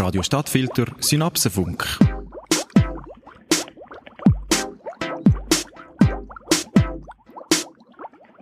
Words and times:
Radio 0.00 0.22
Stadtfilter 0.22 0.86
Synapsenfunk. 1.00 1.86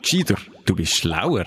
Gescheiter, 0.01 0.37
du 0.67 0.77
bist 0.77 0.95
schlauer. 0.95 1.47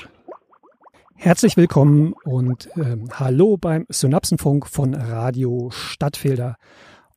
Herzlich 1.16 1.55
willkommen 1.55 2.13
und 2.25 2.68
ähm, 2.75 3.07
hallo 3.13 3.55
beim 3.55 3.86
Synapsenfunk 3.88 4.68
von 4.68 4.95
Radio 4.95 5.70
Stadtfilter. 5.71 6.57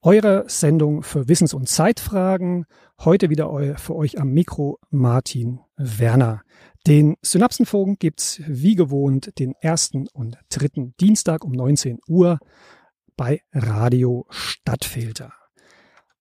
Eure 0.01 0.45
Sendung 0.47 1.03
für 1.03 1.27
Wissens- 1.27 1.53
und 1.53 1.69
Zeitfragen. 1.69 2.65
Heute 3.01 3.29
wieder 3.29 3.77
für 3.77 3.97
euch 3.97 4.21
am 4.21 4.29
Mikro 4.29 4.79
Martin 4.91 5.59
Werner. 5.77 6.43
Den 6.87 7.17
Synapsenfunk 7.23 7.99
gibt's 7.99 8.41
wie 8.47 8.77
gewohnt 8.77 9.37
den 9.41 9.55
ersten 9.61 10.07
und 10.13 10.39
dritten 10.49 10.95
Dienstag 11.01 11.45
um 11.45 11.51
19 11.51 11.99
Uhr 12.07 12.39
bei 13.17 13.43
Radio 13.53 14.27
Stadtfilter. 14.31 15.33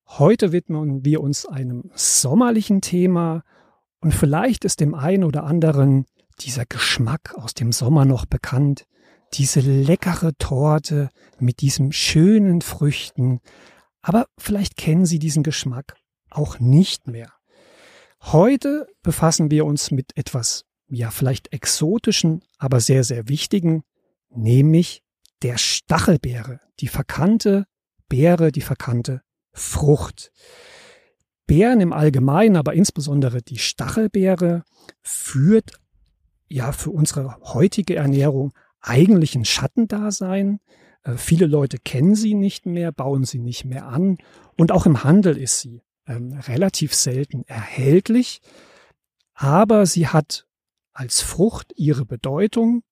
Heute 0.05 0.51
widmen 0.51 1.03
wir 1.03 1.21
uns 1.21 1.45
einem 1.45 1.89
sommerlichen 1.95 2.81
Thema 2.81 3.43
und 3.99 4.13
vielleicht 4.13 4.65
ist 4.65 4.79
dem 4.79 4.93
einen 4.93 5.23
oder 5.23 5.43
anderen 5.43 6.05
dieser 6.39 6.65
Geschmack 6.65 7.33
aus 7.35 7.53
dem 7.53 7.71
Sommer 7.71 8.05
noch 8.05 8.25
bekannt. 8.25 8.85
Diese 9.33 9.59
leckere 9.61 10.33
Torte 10.37 11.09
mit 11.39 11.61
diesen 11.61 11.91
schönen 11.91 12.61
Früchten. 12.61 13.39
Aber 14.01 14.27
vielleicht 14.37 14.77
kennen 14.77 15.05
Sie 15.05 15.19
diesen 15.19 15.43
Geschmack 15.43 15.95
auch 16.29 16.59
nicht 16.59 17.07
mehr. 17.07 17.31
Heute 18.21 18.87
befassen 19.01 19.51
wir 19.51 19.65
uns 19.65 19.91
mit 19.91 20.15
etwas, 20.15 20.65
ja, 20.87 21.11
vielleicht 21.11 21.51
exotischen, 21.53 22.43
aber 22.57 22.79
sehr, 22.79 23.03
sehr 23.03 23.27
wichtigen, 23.27 23.83
nämlich 24.29 25.03
der 25.43 25.57
Stachelbeere, 25.57 26.59
die 26.79 26.87
verkannte 26.87 27.65
Beere, 28.07 28.51
die 28.51 28.61
verkannte 28.61 29.21
Frucht. 29.51 30.31
Beeren 31.45 31.81
im 31.81 31.93
Allgemeinen, 31.93 32.55
aber 32.55 32.73
insbesondere 32.73 33.41
die 33.41 33.57
Stachelbeere 33.57 34.63
führt 35.01 35.73
ja 36.47 36.71
für 36.71 36.91
unsere 36.91 37.37
heutige 37.41 37.95
Ernährung 37.95 38.53
eigentlich 38.79 39.35
ein 39.35 39.45
Schattendasein. 39.45 40.59
Äh, 41.03 41.15
viele 41.17 41.45
Leute 41.45 41.77
kennen 41.77 42.15
sie 42.15 42.33
nicht 42.33 42.65
mehr, 42.65 42.91
bauen 42.91 43.25
sie 43.25 43.39
nicht 43.39 43.65
mehr 43.65 43.87
an 43.87 44.17
und 44.57 44.71
auch 44.71 44.85
im 44.85 45.03
Handel 45.03 45.37
ist 45.37 45.59
sie 45.59 45.81
ähm, 46.07 46.33
relativ 46.33 46.93
selten 46.93 47.43
erhältlich, 47.47 48.41
aber 49.33 49.85
sie 49.85 50.07
hat 50.07 50.45
als 50.93 51.21
Frucht 51.21 51.73
ihre 51.75 52.05
Bedeutung 52.05 52.83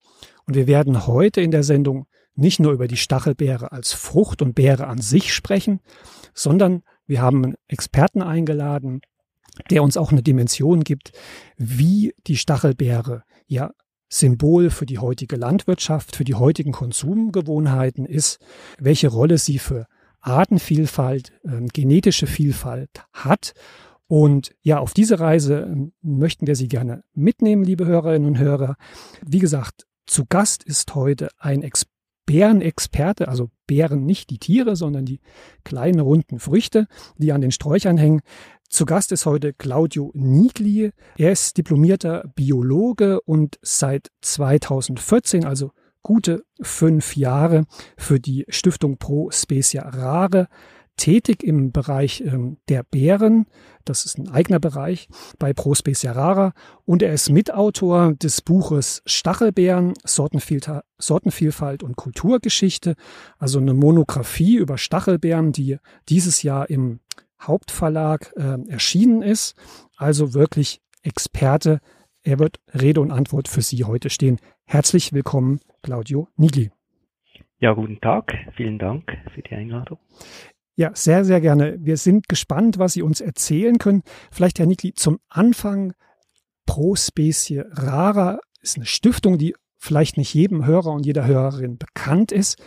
und 0.45 0.55
wir 0.55 0.67
werden 0.67 1.07
heute 1.07 1.39
in 1.41 1.51
der 1.51 1.63
Sendung 1.63 2.07
nicht 2.35 2.59
nur 2.59 2.71
über 2.71 2.87
die 2.87 2.97
Stachelbeere 2.97 3.71
als 3.71 3.93
Frucht 3.93 4.41
und 4.41 4.55
Beere 4.55 4.87
an 4.87 4.99
sich 4.99 5.33
sprechen, 5.33 5.79
sondern 6.33 6.83
wir 7.05 7.21
haben 7.21 7.43
einen 7.43 7.55
Experten 7.67 8.21
eingeladen, 8.21 9.01
der 9.69 9.83
uns 9.83 9.97
auch 9.97 10.11
eine 10.11 10.23
Dimension 10.23 10.83
gibt, 10.83 11.11
wie 11.57 12.13
die 12.27 12.37
Stachelbeere 12.37 13.23
ja 13.47 13.71
Symbol 14.09 14.69
für 14.69 14.85
die 14.85 14.99
heutige 14.99 15.37
Landwirtschaft, 15.37 16.15
für 16.15 16.25
die 16.25 16.35
heutigen 16.35 16.73
Konsumgewohnheiten 16.73 18.05
ist, 18.05 18.39
welche 18.77 19.07
Rolle 19.07 19.37
sie 19.37 19.57
für 19.57 19.87
Artenvielfalt, 20.19 21.31
äh, 21.43 21.65
genetische 21.73 22.27
Vielfalt 22.27 22.89
hat. 23.13 23.53
Und 24.07 24.53
ja, 24.61 24.79
auf 24.79 24.93
diese 24.93 25.19
Reise 25.19 25.61
ähm, 25.61 25.93
möchten 26.01 26.45
wir 26.45 26.55
Sie 26.55 26.67
gerne 26.67 27.03
mitnehmen, 27.13 27.63
liebe 27.63 27.85
Hörerinnen 27.85 28.27
und 28.27 28.37
Hörer. 28.37 28.75
Wie 29.25 29.39
gesagt, 29.39 29.87
zu 30.05 30.25
Gast 30.25 30.63
ist 30.63 30.93
heute 30.93 31.29
ein 31.37 31.63
Ex 31.63 31.85
Bärenexperte, 32.31 33.27
also 33.27 33.49
Bären 33.67 34.05
nicht 34.05 34.29
die 34.29 34.37
Tiere, 34.37 34.77
sondern 34.77 35.03
die 35.05 35.19
kleinen 35.65 35.99
runden 35.99 36.39
Früchte, 36.39 36.87
die 37.17 37.33
an 37.33 37.41
den 37.41 37.51
Sträuchern 37.51 37.97
hängen. 37.97 38.21
Zu 38.69 38.85
Gast 38.85 39.11
ist 39.11 39.25
heute 39.25 39.51
Claudio 39.51 40.11
Nigli. 40.13 40.91
Er 41.17 41.33
ist 41.33 41.57
diplomierter 41.57 42.31
Biologe 42.33 43.19
und 43.19 43.59
seit 43.61 44.11
2014, 44.21 45.43
also 45.43 45.71
gute 46.03 46.45
fünf 46.61 47.17
Jahre 47.17 47.65
für 47.97 48.21
die 48.21 48.45
Stiftung 48.47 48.97
Pro 48.97 49.29
Specia 49.31 49.89
Rare 49.89 50.47
tätig 50.97 51.43
im 51.43 51.71
Bereich 51.71 52.21
ähm, 52.21 52.57
der 52.69 52.83
Bären. 52.83 53.47
Das 53.85 54.05
ist 54.05 54.17
ein 54.17 54.29
eigener 54.29 54.59
Bereich 54.59 55.07
bei 55.39 55.53
Pro 55.53 55.73
Specia 55.73 56.11
Rara. 56.11 56.53
Und 56.85 57.01
er 57.01 57.13
ist 57.13 57.29
Mitautor 57.29 58.13
des 58.13 58.41
Buches 58.41 59.01
Stachelbeeren, 59.05 59.93
Sortenvielfalt, 60.03 61.83
und 61.83 61.95
Kulturgeschichte. 61.95 62.95
Also 63.37 63.59
eine 63.59 63.73
Monographie 63.73 64.55
über 64.57 64.77
Stachelbeeren, 64.77 65.51
die 65.51 65.77
dieses 66.09 66.43
Jahr 66.43 66.69
im 66.69 66.99
Hauptverlag 67.41 68.33
äh, 68.35 68.57
erschienen 68.69 69.21
ist. 69.21 69.55
Also 69.97 70.33
wirklich 70.33 70.81
Experte. 71.01 71.79
Er 72.23 72.37
wird 72.37 72.59
Rede 72.73 73.01
und 73.01 73.11
Antwort 73.11 73.47
für 73.47 73.61
Sie 73.61 73.83
heute 73.83 74.11
stehen. 74.11 74.37
Herzlich 74.65 75.11
willkommen, 75.13 75.59
Claudio 75.81 76.27
Nigli. 76.37 76.69
Ja, 77.59 77.73
guten 77.73 77.99
Tag. 78.01 78.33
Vielen 78.55 78.79
Dank 78.79 79.15
für 79.33 79.41
die 79.43 79.53
Einladung. 79.53 79.99
Ja, 80.75 80.91
sehr, 80.93 81.25
sehr 81.25 81.41
gerne. 81.41 81.77
Wir 81.79 81.97
sind 81.97 82.29
gespannt, 82.29 82.79
was 82.79 82.93
Sie 82.93 83.01
uns 83.01 83.21
erzählen 83.21 83.77
können. 83.77 84.03
Vielleicht, 84.31 84.59
Herr 84.59 84.65
Nigli, 84.65 84.93
zum 84.93 85.19
Anfang 85.29 85.93
Pro 86.65 86.95
Specie 86.95 87.65
Rara 87.71 88.39
ist 88.61 88.77
eine 88.77 88.85
Stiftung, 88.85 89.37
die 89.37 89.55
vielleicht 89.77 90.17
nicht 90.17 90.33
jedem 90.33 90.65
Hörer 90.65 90.91
und 90.91 91.05
jeder 91.05 91.25
Hörerin 91.25 91.77
bekannt 91.77 92.31
ist. 92.31 92.63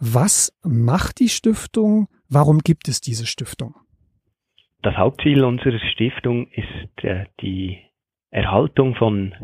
Was 0.00 0.52
macht 0.64 1.20
die 1.20 1.28
Stiftung? 1.28 2.08
Warum 2.28 2.58
gibt 2.58 2.88
es 2.88 3.00
diese 3.00 3.26
Stiftung? 3.26 3.74
Das 4.82 4.96
Hauptziel 4.96 5.44
unserer 5.44 5.78
Stiftung 5.92 6.48
ist 6.48 7.04
äh, 7.04 7.26
die 7.40 7.78
Erhaltung 8.30 8.96
von 8.96 9.34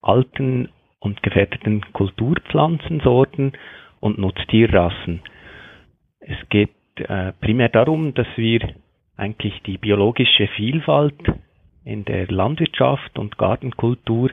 alten 0.00 0.68
und 0.98 1.22
gefährdeten 1.22 1.82
Kulturpflanzensorten 1.92 3.52
und 4.00 4.18
Nutztierrassen. 4.18 5.22
Es 6.20 6.36
geht 6.50 6.70
äh, 7.08 7.32
primär 7.40 7.68
darum, 7.68 8.14
dass 8.14 8.26
wir 8.36 8.60
eigentlich 9.16 9.60
die 9.62 9.78
biologische 9.78 10.48
Vielfalt 10.48 11.20
in 11.84 12.04
der 12.04 12.26
Landwirtschaft 12.28 13.18
und 13.18 13.38
Gartenkultur 13.38 14.30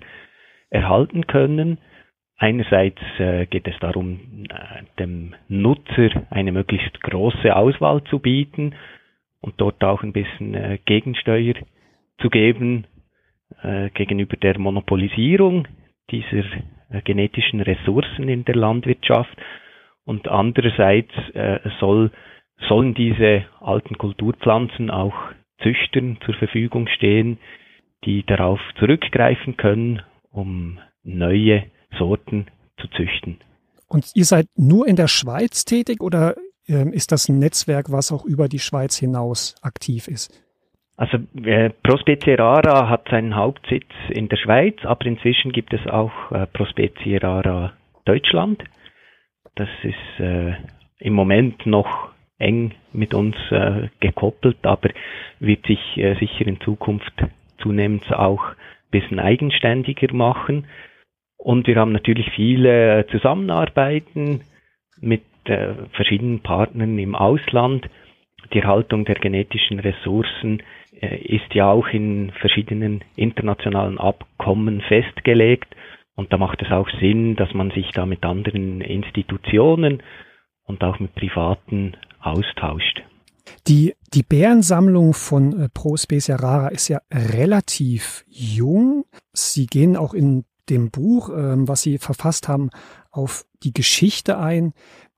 erhalten 0.69 1.27
können. 1.27 1.79
Einerseits 2.37 3.01
äh, 3.17 3.45
geht 3.47 3.67
es 3.67 3.77
darum, 3.79 4.45
äh, 4.49 4.83
dem 4.97 5.35
Nutzer 5.47 6.09
eine 6.29 6.51
möglichst 6.51 7.01
große 7.01 7.55
Auswahl 7.55 8.03
zu 8.05 8.19
bieten 8.19 8.75
und 9.41 9.55
dort 9.57 9.83
auch 9.83 10.03
ein 10.03 10.13
bisschen 10.13 10.53
äh, 10.53 10.79
Gegensteuer 10.85 11.55
zu 12.21 12.29
geben 12.29 12.85
äh, 13.61 13.89
gegenüber 13.89 14.37
der 14.37 14.57
Monopolisierung 14.59 15.67
dieser 16.11 16.43
äh, 16.89 17.01
genetischen 17.03 17.61
Ressourcen 17.61 18.29
in 18.29 18.45
der 18.45 18.55
Landwirtschaft 18.55 19.35
und 20.05 20.27
andererseits 20.27 21.11
äh, 21.33 21.59
soll, 21.79 22.11
sollen 22.67 22.93
diese 22.93 23.45
alten 23.61 23.97
Kulturpflanzen 23.97 24.89
auch 24.89 25.13
Züchtern 25.61 26.17
zur 26.25 26.35
Verfügung 26.35 26.87
stehen, 26.87 27.37
die 28.05 28.25
darauf 28.25 28.59
zurückgreifen 28.77 29.57
können, 29.57 30.01
um 30.31 30.79
neue 31.03 31.65
Sorten 31.97 32.47
zu 32.79 32.87
züchten. 32.89 33.39
Und 33.87 34.11
ihr 34.15 34.25
seid 34.25 34.47
nur 34.55 34.87
in 34.87 34.95
der 34.95 35.07
Schweiz 35.07 35.65
tätig 35.65 36.01
oder 36.01 36.35
äh, 36.67 36.89
ist 36.91 37.11
das 37.11 37.27
ein 37.27 37.39
Netzwerk, 37.39 37.91
was 37.91 38.11
auch 38.11 38.25
über 38.25 38.47
die 38.47 38.59
Schweiz 38.59 38.97
hinaus 38.97 39.55
aktiv 39.63 40.07
ist? 40.07 40.31
Also 40.95 41.17
äh, 41.43 41.69
Prospecie 41.83 42.37
rara 42.37 42.89
hat 42.89 43.07
seinen 43.09 43.35
Hauptsitz 43.35 43.87
in 44.09 44.27
der 44.27 44.37
Schweiz, 44.37 44.75
aber 44.83 45.05
inzwischen 45.05 45.51
gibt 45.51 45.73
es 45.73 45.87
auch 45.87 46.11
äh, 46.31 46.45
Prospecie 46.47 47.21
rara 47.23 47.73
Deutschland. 48.05 48.63
Das 49.55 49.69
ist 49.83 50.19
äh, 50.19 50.53
im 50.99 51.13
Moment 51.13 51.65
noch 51.65 52.08
eng 52.39 52.73
mit 52.93 53.13
uns 53.13 53.35
äh, 53.51 53.89
gekoppelt, 53.99 54.57
aber 54.63 54.89
wird 55.39 55.65
sich 55.67 55.79
äh, 55.97 56.15
sicher 56.15 56.47
in 56.47 56.59
Zukunft 56.61 57.13
zunehmend 57.61 58.11
auch 58.13 58.43
ein 58.43 58.55
bisschen 58.91 59.19
eigenständiger 59.19 60.13
machen. 60.13 60.65
Und 61.37 61.67
wir 61.67 61.75
haben 61.75 61.91
natürlich 61.91 62.29
viele 62.31 63.05
Zusammenarbeiten 63.11 64.41
mit 64.99 65.23
äh, 65.45 65.73
verschiedenen 65.91 66.39
Partnern 66.39 66.97
im 66.97 67.15
Ausland. 67.15 67.89
Die 68.53 68.59
Erhaltung 68.59 69.05
der 69.05 69.15
genetischen 69.15 69.79
Ressourcen 69.79 70.63
äh, 71.01 71.17
ist 71.17 71.53
ja 71.53 71.69
auch 71.71 71.87
in 71.87 72.31
verschiedenen 72.31 73.03
internationalen 73.15 73.97
Abkommen 73.97 74.81
festgelegt. 74.81 75.75
Und 76.15 76.33
da 76.33 76.37
macht 76.37 76.61
es 76.61 76.71
auch 76.71 76.89
Sinn, 76.99 77.35
dass 77.35 77.53
man 77.53 77.71
sich 77.71 77.89
da 77.91 78.05
mit 78.05 78.25
anderen 78.25 78.81
Institutionen 78.81 80.03
und 80.69 80.83
auch 80.83 80.99
mit 80.99 81.13
Privaten 81.15 81.97
austauscht. 82.21 83.01
Die, 83.67 83.95
die 84.13 84.23
Bärensammlung 84.23 85.13
von 85.13 85.59
äh, 85.59 85.69
Pro 85.69 85.97
Specia 85.97 86.35
Rara 86.35 86.69
ist 86.69 86.87
ja 86.87 87.01
relativ 87.11 88.23
jung. 88.27 89.05
Sie 89.33 89.65
gehen 89.65 89.97
auch 89.97 90.13
in 90.13 90.45
dem 90.69 90.91
Buch, 90.91 91.29
ähm, 91.35 91.67
was 91.67 91.81
Sie 91.81 91.97
verfasst 91.97 92.47
haben, 92.47 92.69
auf 93.09 93.45
die 93.63 93.73
Geschichte 93.73 94.37
ein. 94.37 94.73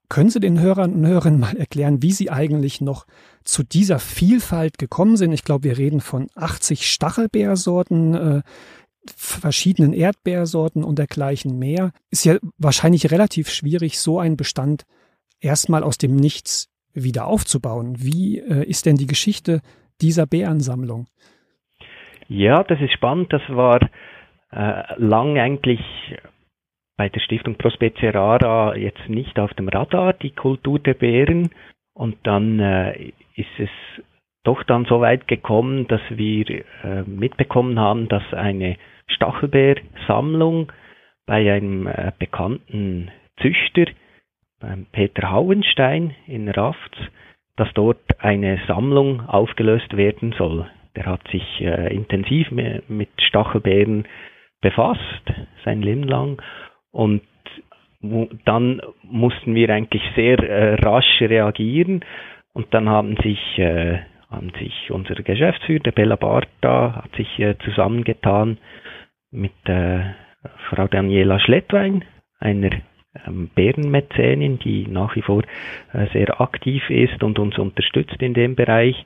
Können 0.07 0.29
Sie 0.29 0.39
den 0.39 0.59
Hörern 0.59 0.93
und 0.93 1.05
Hörerinnen 1.05 1.39
mal 1.39 1.57
erklären, 1.57 2.01
wie 2.01 2.13
Sie 2.13 2.31
eigentlich 2.31 2.79
noch 2.79 3.05
zu 3.43 3.63
dieser 3.63 3.99
Vielfalt 3.99 4.77
gekommen 4.77 5.17
sind? 5.17 5.33
Ich 5.33 5.43
glaube, 5.43 5.65
wir 5.65 5.77
reden 5.77 5.99
von 5.99 6.27
80 6.35 6.89
Stachelbeersorten, 6.89 8.13
äh, 8.13 8.41
verschiedenen 9.15 9.93
Erdbeersorten 9.93 10.83
und 10.85 10.99
dergleichen 10.99 11.59
mehr. 11.59 11.91
Ist 12.09 12.23
ja 12.23 12.37
wahrscheinlich 12.57 13.11
relativ 13.11 13.49
schwierig, 13.49 13.99
so 13.99 14.19
einen 14.19 14.37
Bestand 14.37 14.85
erstmal 15.41 15.83
aus 15.83 15.97
dem 15.97 16.15
Nichts 16.15 16.69
wieder 16.93 17.27
aufzubauen. 17.27 17.95
Wie 17.97 18.39
äh, 18.39 18.63
ist 18.65 18.85
denn 18.85 18.95
die 18.95 19.07
Geschichte 19.07 19.61
dieser 20.01 20.25
Bärensammlung? 20.25 21.07
Ja, 22.27 22.63
das 22.63 22.79
ist 22.79 22.93
spannend. 22.93 23.33
Das 23.33 23.41
war 23.49 23.79
äh, 24.51 24.83
lang 24.97 25.37
eigentlich 25.37 25.81
bei 26.97 27.09
der 27.09 27.19
Stiftung 27.19 27.55
Prospecie 27.55 28.13
Rara 28.13 28.75
jetzt 28.75 29.09
nicht 29.09 29.39
auf 29.39 29.53
dem 29.55 29.67
Radar, 29.67 30.13
die 30.13 30.31
Kultur 30.31 30.79
der 30.79 30.93
Bären. 30.93 31.49
Und 31.93 32.15
dann 32.23 32.59
äh, 32.59 33.11
ist 33.35 33.59
es 33.59 33.69
doch 34.43 34.63
dann 34.63 34.85
so 34.85 35.01
weit 35.01 35.27
gekommen, 35.27 35.87
dass 35.87 36.01
wir 36.09 36.49
äh, 36.49 37.03
mitbekommen 37.03 37.79
haben, 37.79 38.07
dass 38.07 38.23
eine 38.33 38.77
Stachelbeersammlung 39.07 40.71
bei 41.25 41.51
einem 41.51 41.87
äh, 41.87 42.11
bekannten 42.17 43.11
Züchter, 43.41 43.85
beim 44.61 44.85
Peter 44.91 45.31
Hauenstein 45.31 46.15
in 46.27 46.47
Rafts, 46.49 46.97
dass 47.57 47.67
dort 47.73 47.99
eine 48.19 48.59
Sammlung 48.67 49.27
aufgelöst 49.27 49.97
werden 49.97 50.33
soll. 50.37 50.69
Der 50.95 51.05
hat 51.05 51.27
sich 51.29 51.43
äh, 51.61 51.93
intensiv 51.93 52.51
mit 52.51 53.09
Stachelbeeren 53.19 54.05
befasst, 54.61 55.01
sein 55.65 55.81
Leben 55.81 56.03
lang. 56.03 56.41
Und 56.91 57.21
dann 58.45 58.81
mussten 59.03 59.55
wir 59.55 59.69
eigentlich 59.69 60.03
sehr 60.15 60.39
äh, 60.39 60.73
rasch 60.75 61.21
reagieren 61.21 62.03
und 62.53 62.73
dann 62.73 62.89
haben 62.89 63.15
sich, 63.17 63.39
äh, 63.57 63.99
haben 64.29 64.51
sich 64.59 64.91
unser 64.91 65.15
Geschäftsführer, 65.15 65.91
Bella 65.91 66.15
Barta, 66.15 67.03
hat 67.03 67.15
sich 67.15 67.39
äh, 67.39 67.57
zusammengetan 67.59 68.57
mit 69.31 69.53
äh, 69.65 70.01
Frau 70.69 70.87
Daniela 70.87 71.39
Schlettwein, 71.39 72.03
einer 72.39 72.71
ähm, 72.71 72.81
Bärenmäzenin, 73.55 74.59
die 74.59 74.87
nach 74.87 75.15
wie 75.15 75.21
vor 75.21 75.43
äh, 75.93 76.07
sehr 76.13 76.39
aktiv 76.39 76.89
ist 76.89 77.21
und 77.23 77.39
uns 77.39 77.57
unterstützt 77.57 78.21
in 78.21 78.33
dem 78.33 78.55
Bereich 78.55 79.05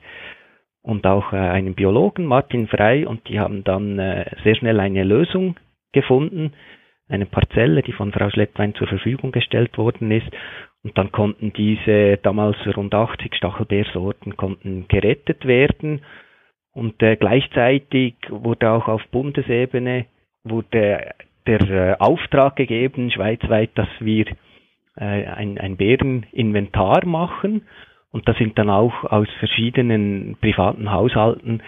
und 0.82 1.04
auch 1.06 1.32
äh, 1.32 1.36
einen 1.36 1.74
Biologen, 1.74 2.24
Martin 2.24 2.68
Frey, 2.68 3.04
und 3.04 3.28
die 3.28 3.40
haben 3.40 3.64
dann 3.64 3.98
äh, 3.98 4.24
sehr 4.44 4.54
schnell 4.54 4.78
eine 4.78 5.02
Lösung 5.02 5.56
gefunden, 5.92 6.52
eine 7.08 7.26
Parzelle, 7.26 7.82
die 7.82 7.92
von 7.92 8.12
Frau 8.12 8.30
Schlettwein 8.30 8.74
zur 8.74 8.86
Verfügung 8.86 9.32
gestellt 9.32 9.76
worden 9.78 10.10
ist. 10.10 10.28
Und 10.84 10.96
dann 10.96 11.10
konnten 11.10 11.52
diese 11.52 12.18
damals 12.18 12.56
rund 12.76 12.94
80 12.94 13.34
Stachelbeersorten 13.34 14.36
konnten 14.36 14.86
gerettet 14.88 15.46
werden. 15.46 16.02
Und 16.72 16.98
gleichzeitig 16.98 18.14
wurde 18.28 18.70
auch 18.70 18.86
auf 18.86 19.02
Bundesebene 19.10 20.06
wurde 20.44 21.14
der 21.46 21.60
äh, 21.70 21.96
Auftrag 21.98 22.56
gegeben, 22.56 23.10
schweizweit, 23.10 23.70
dass 23.74 23.88
wir 24.00 24.26
äh, 24.96 25.26
ein, 25.26 25.58
ein 25.58 25.76
Bäreninventar 25.76 27.06
machen. 27.06 27.62
Und 28.12 28.28
da 28.28 28.34
sind 28.34 28.58
dann 28.58 28.70
auch 28.70 29.04
aus 29.04 29.28
verschiedenen 29.40 30.36
privaten 30.40 30.90
Haushalten 30.90 31.62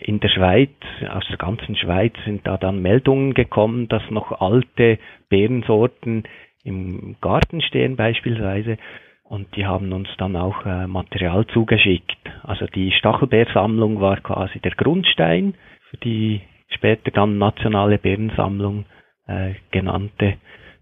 in 0.00 0.20
der 0.20 0.28
Schweiz, 0.28 0.70
aus 1.08 1.26
der 1.28 1.38
ganzen 1.38 1.76
Schweiz 1.76 2.12
sind 2.24 2.46
da 2.46 2.56
dann 2.56 2.82
Meldungen 2.82 3.34
gekommen, 3.34 3.88
dass 3.88 4.02
noch 4.10 4.40
alte 4.40 4.98
Beerensorten 5.28 6.24
im 6.62 7.16
Garten 7.20 7.62
stehen 7.62 7.96
beispielsweise. 7.96 8.76
Und 9.24 9.56
die 9.56 9.64
haben 9.66 9.92
uns 9.92 10.08
dann 10.18 10.36
auch 10.36 10.66
äh, 10.66 10.86
Material 10.86 11.46
zugeschickt. 11.46 12.18
Also 12.42 12.66
die 12.66 12.92
Stachelbeersammlung 12.92 14.00
war 14.00 14.20
quasi 14.20 14.60
der 14.60 14.72
Grundstein 14.72 15.54
für 15.88 15.96
die 15.96 16.42
später 16.74 17.10
dann 17.10 17.38
nationale 17.38 17.98
Bärensammlung 17.98 18.84
äh, 19.26 19.54
genannte 19.70 20.34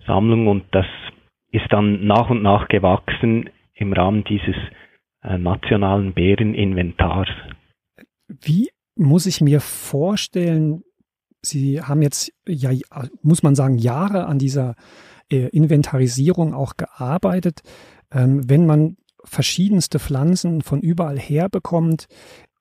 Sammlung. 0.07 0.47
Und 0.49 0.65
das 0.73 0.87
ist 1.53 1.67
dann 1.71 2.07
nach 2.07 2.31
und 2.31 2.43
nach 2.43 2.69
gewachsen 2.69 3.51
im 3.75 3.93
Rahmen 3.93 4.25
dieses 4.25 4.57
äh, 5.23 5.39
nationalen 5.39 6.13
Bäreninventars. 6.13 7.29
Wie 8.29 8.69
muss 8.97 9.27
ich 9.27 9.41
mir 9.41 9.61
vorstellen, 9.61 10.83
Sie 11.43 11.81
haben 11.81 12.03
jetzt, 12.03 12.33
ja, 12.47 12.71
muss 13.23 13.43
man 13.43 13.55
sagen, 13.55 13.79
Jahre 13.79 14.27
an 14.27 14.39
dieser 14.39 14.75
äh, 15.31 15.49
Inventarisierung 15.49 16.55
auch 16.55 16.77
gearbeitet. 16.77 17.61
Ähm, 18.13 18.49
wenn 18.49 18.67
man 18.67 18.97
verschiedenste 19.25 19.99
Pflanzen 19.99 20.63
von 20.63 20.81
überall 20.81 21.19
her 21.19 21.49
bekommt 21.49 22.07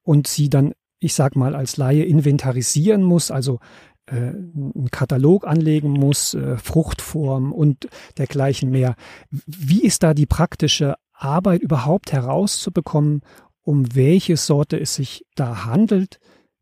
und 0.03 0.27
sie 0.27 0.49
dann, 0.49 0.73
ich 0.99 1.13
sag 1.13 1.35
mal, 1.35 1.55
als 1.55 1.77
Laie 1.77 2.03
inventarisieren 2.03 3.03
muss, 3.03 3.31
also 3.31 3.59
äh, 4.05 4.15
einen 4.15 4.89
Katalog 4.91 5.47
anlegen 5.47 5.91
muss, 5.91 6.33
äh, 6.33 6.57
Fruchtform 6.57 7.51
und 7.51 7.87
dergleichen 8.17 8.69
mehr. 8.69 8.95
Wie 9.29 9.83
ist 9.83 10.03
da 10.03 10.13
die 10.13 10.25
praktische 10.25 10.95
Arbeit 11.19 11.61
überhaupt 11.61 12.11
herauszubekommen, 12.11 13.21
um 13.61 13.93
welche 13.93 14.37
Sorte 14.37 14.79
es 14.79 14.95
sich 14.95 15.25
da 15.35 15.65
handelt. 15.65 16.19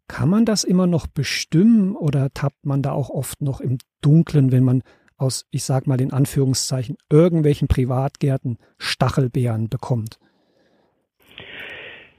Kann 0.07 0.29
man 0.29 0.45
das 0.45 0.63
immer 0.63 0.87
noch 0.87 1.07
bestimmen 1.07 1.95
oder 1.95 2.33
tappt 2.33 2.65
man 2.65 2.81
da 2.81 2.91
auch 2.91 3.09
oft 3.09 3.41
noch 3.41 3.61
im 3.61 3.77
Dunkeln, 4.01 4.51
wenn 4.51 4.63
man 4.63 4.83
aus, 5.15 5.45
ich 5.51 5.63
sag 5.63 5.87
mal 5.87 6.01
in 6.01 6.11
Anführungszeichen, 6.11 6.97
irgendwelchen 7.09 7.67
Privatgärten 7.67 8.57
Stachelbeeren 8.77 9.69
bekommt? 9.69 10.19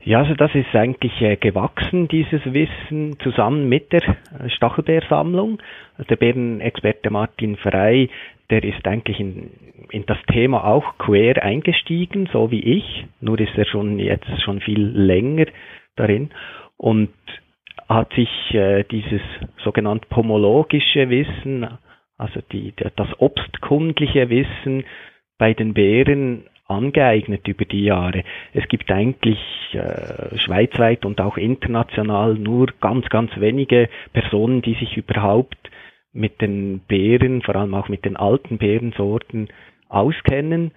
Ja, 0.09 0.21
also 0.21 0.33
das 0.33 0.55
ist 0.55 0.75
eigentlich 0.75 1.21
äh, 1.21 1.37
gewachsen, 1.37 2.09
dieses 2.09 2.41
Wissen, 2.55 3.19
zusammen 3.19 3.69
mit 3.69 3.93
der 3.93 4.01
äh, 4.03 4.49
Stachelbeersammlung. 4.49 5.59
Also 5.99 6.09
der 6.09 6.17
Bärenexperte 6.17 7.11
Martin 7.11 7.59
Frey, 7.59 8.09
der 8.49 8.65
ist 8.65 8.89
eigentlich 8.89 9.21
in, 9.21 9.51
in 9.91 10.07
das 10.07 10.17
Thema 10.33 10.65
auch 10.65 10.97
quer 10.97 11.43
eingestiegen, 11.43 12.27
so 12.33 12.51
wie 12.51 12.79
ich, 12.79 13.05
nur 13.21 13.39
ist 13.39 13.53
er 13.59 13.67
schon 13.67 13.99
jetzt 13.99 14.31
schon 14.43 14.61
viel 14.61 14.81
länger 14.81 15.45
darin 15.97 16.31
und 16.79 17.11
hat 17.87 18.11
sich 18.15 18.31
äh, 18.55 18.85
dieses 18.85 19.21
sogenannte 19.63 20.09
pomologische 20.09 21.11
Wissen, 21.11 21.69
also 22.17 22.41
die, 22.51 22.73
das 22.97 23.09
obstkundliche 23.19 24.31
Wissen 24.31 24.85
bei 25.37 25.53
den 25.53 25.75
Bären 25.75 26.45
angeeignet 26.69 27.49
über 27.49 27.65
die 27.65 27.85
Jahre. 27.85 28.23
Es 28.53 28.69
gibt 28.69 28.91
eigentlich 28.91 29.39
äh, 29.73 30.39
schweizweit 30.39 31.05
und 31.05 31.21
auch 31.21 31.37
international 31.37 32.35
nur 32.35 32.69
ganz, 32.81 33.09
ganz 33.09 33.31
wenige 33.37 33.89
Personen, 34.13 34.63
die 34.63 34.75
sich 34.75 34.97
überhaupt 34.97 35.57
mit 36.13 36.41
den 36.41 36.81
Beeren, 36.81 37.43
vor 37.43 37.57
allem 37.57 37.75
auch 37.75 37.89
mit 37.89 38.05
den 38.05 38.17
alten 38.17 38.59
Beerensorten 38.59 39.49
auskennen. 39.89 40.73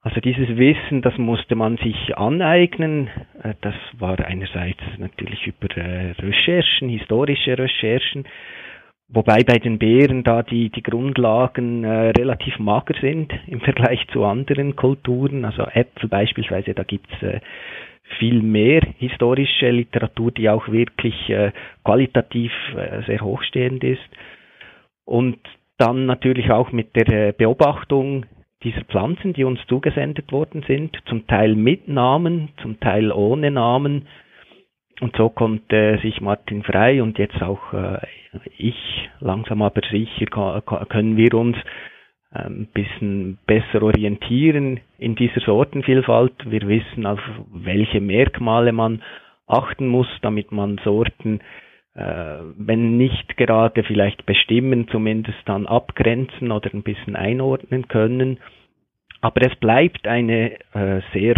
Also 0.00 0.20
dieses 0.20 0.56
Wissen, 0.56 1.00
das 1.02 1.16
musste 1.16 1.54
man 1.54 1.76
sich 1.78 2.16
aneignen. 2.16 3.08
Äh, 3.42 3.54
das 3.60 3.74
war 3.98 4.18
einerseits 4.20 4.82
natürlich 4.98 5.46
über 5.46 5.76
äh, 5.76 6.12
Recherchen, 6.18 6.88
historische 6.88 7.58
Recherchen, 7.58 8.24
Wobei 9.14 9.42
bei 9.44 9.58
den 9.58 9.78
Beeren 9.78 10.24
da 10.24 10.42
die, 10.42 10.70
die 10.70 10.82
Grundlagen 10.82 11.84
äh, 11.84 12.10
relativ 12.10 12.58
mager 12.58 12.94
sind 13.00 13.30
im 13.46 13.60
Vergleich 13.60 14.06
zu 14.08 14.24
anderen 14.24 14.74
Kulturen. 14.74 15.44
Also 15.44 15.64
Äpfel 15.64 16.08
beispielsweise, 16.08 16.72
da 16.72 16.82
gibt's 16.82 17.22
äh, 17.22 17.40
viel 18.18 18.40
mehr 18.42 18.80
historische 18.98 19.70
Literatur, 19.70 20.32
die 20.32 20.48
auch 20.48 20.66
wirklich 20.68 21.28
äh, 21.28 21.52
qualitativ 21.84 22.52
äh, 22.74 23.02
sehr 23.06 23.20
hochstehend 23.20 23.84
ist. 23.84 24.00
Und 25.04 25.38
dann 25.76 26.06
natürlich 26.06 26.50
auch 26.50 26.72
mit 26.72 26.96
der 26.96 27.28
äh, 27.28 27.32
Beobachtung 27.32 28.24
dieser 28.62 28.84
Pflanzen, 28.84 29.34
die 29.34 29.44
uns 29.44 29.60
zugesendet 29.68 30.32
worden 30.32 30.64
sind, 30.66 30.96
zum 31.06 31.26
Teil 31.26 31.54
mit 31.54 31.86
Namen, 31.86 32.48
zum 32.62 32.80
Teil 32.80 33.12
ohne 33.12 33.50
Namen, 33.50 34.06
und 35.02 35.16
so 35.16 35.28
konnte 35.28 35.98
sich 36.00 36.20
Martin 36.20 36.62
Frei 36.62 37.02
und 37.02 37.18
jetzt 37.18 37.42
auch 37.42 37.72
äh, 37.72 37.98
ich 38.56 39.10
langsam 39.18 39.60
aber 39.60 39.82
sicher 39.90 40.26
können 40.88 41.16
wir 41.16 41.34
uns 41.34 41.56
ein 42.30 42.46
ähm, 42.46 42.68
bisschen 42.72 43.38
besser 43.46 43.82
orientieren 43.82 44.80
in 44.98 45.16
dieser 45.16 45.40
Sortenvielfalt. 45.40 46.50
Wir 46.50 46.62
wissen, 46.66 47.04
auf 47.04 47.20
welche 47.52 48.00
Merkmale 48.00 48.72
man 48.72 49.02
achten 49.46 49.88
muss, 49.88 50.06
damit 50.22 50.52
man 50.52 50.78
Sorten, 50.84 51.40
äh, 51.94 52.38
wenn 52.56 52.96
nicht 52.96 53.36
gerade 53.36 53.82
vielleicht 53.82 54.24
bestimmen, 54.24 54.86
zumindest 54.88 55.38
dann 55.46 55.66
abgrenzen 55.66 56.52
oder 56.52 56.72
ein 56.72 56.84
bisschen 56.84 57.16
einordnen 57.16 57.88
können. 57.88 58.38
Aber 59.20 59.42
es 59.42 59.54
bleibt 59.56 60.06
eine 60.06 60.52
äh, 60.74 61.00
sehr 61.12 61.34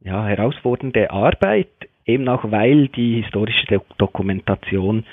ja, 0.00 0.24
herausfordernde 0.24 1.10
Arbeit 1.10 1.68
eben 2.06 2.28
auch 2.28 2.50
weil 2.50 2.88
die 2.88 3.22
historische 3.22 3.82
Dokumentation 3.98 5.04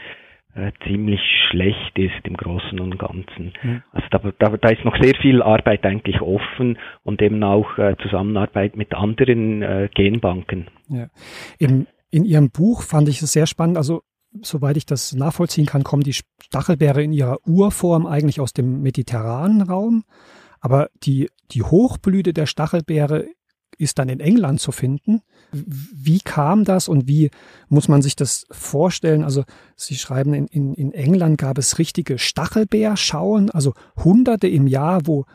äh, 0.55 0.71
ziemlich 0.85 1.19
schlecht 1.49 1.97
ist 1.97 2.25
im 2.25 2.37
Großen 2.37 2.79
und 2.79 2.99
Ganzen. 2.99 3.53
Mhm. 3.63 3.81
Also 3.91 4.07
da, 4.11 4.19
da, 4.37 4.57
da, 4.57 4.69
ist 4.69 4.85
noch 4.85 4.95
sehr 5.01 5.15
viel 5.19 5.41
Arbeit 5.41 5.83
eigentlich 5.83 6.21
offen 6.21 6.77
und 7.03 7.21
eben 7.21 7.43
auch 7.43 7.77
äh, 7.77 7.95
Zusammenarbeit 8.01 8.75
mit 8.75 8.93
anderen 8.93 9.63
äh, 9.63 9.89
Genbanken. 9.93 10.67
Ja. 10.89 11.07
In, 11.57 11.87
in 12.11 12.23
Ihrem 12.23 12.51
Buch 12.51 12.83
fand 12.83 13.09
ich 13.09 13.21
es 13.21 13.33
sehr 13.33 13.47
spannend. 13.47 13.77
Also 13.77 14.03
soweit 14.41 14.77
ich 14.77 14.85
das 14.85 15.13
nachvollziehen 15.13 15.65
kann, 15.65 15.83
kommen 15.83 16.03
die 16.03 16.13
Stachelbeere 16.13 17.03
in 17.03 17.13
ihrer 17.13 17.37
Urform 17.47 18.05
eigentlich 18.05 18.39
aus 18.39 18.53
dem 18.53 18.81
mediterranen 18.81 19.61
Raum. 19.61 20.03
Aber 20.59 20.89
die, 21.03 21.29
die 21.51 21.63
Hochblüte 21.63 22.33
der 22.33 22.45
Stachelbeere 22.45 23.27
ist 23.77 23.99
dann 23.99 24.09
in 24.09 24.19
England 24.19 24.59
zu 24.59 24.71
finden. 24.71 25.21
Wie 25.51 26.19
kam 26.19 26.63
das 26.63 26.87
und 26.87 27.07
wie 27.07 27.29
muss 27.69 27.87
man 27.87 28.01
sich 28.01 28.15
das 28.15 28.45
vorstellen? 28.51 29.23
Also 29.23 29.43
Sie 29.75 29.95
schreiben, 29.95 30.33
in, 30.33 30.47
in, 30.47 30.73
in 30.73 30.93
England 30.93 31.37
gab 31.37 31.57
es 31.57 31.79
richtige 31.79 32.17
Stachelbeerschauen, 32.17 33.51
also 33.51 33.73
Hunderte 34.03 34.47
im 34.47 34.67
Jahr, 34.67 35.05
wo 35.05 35.25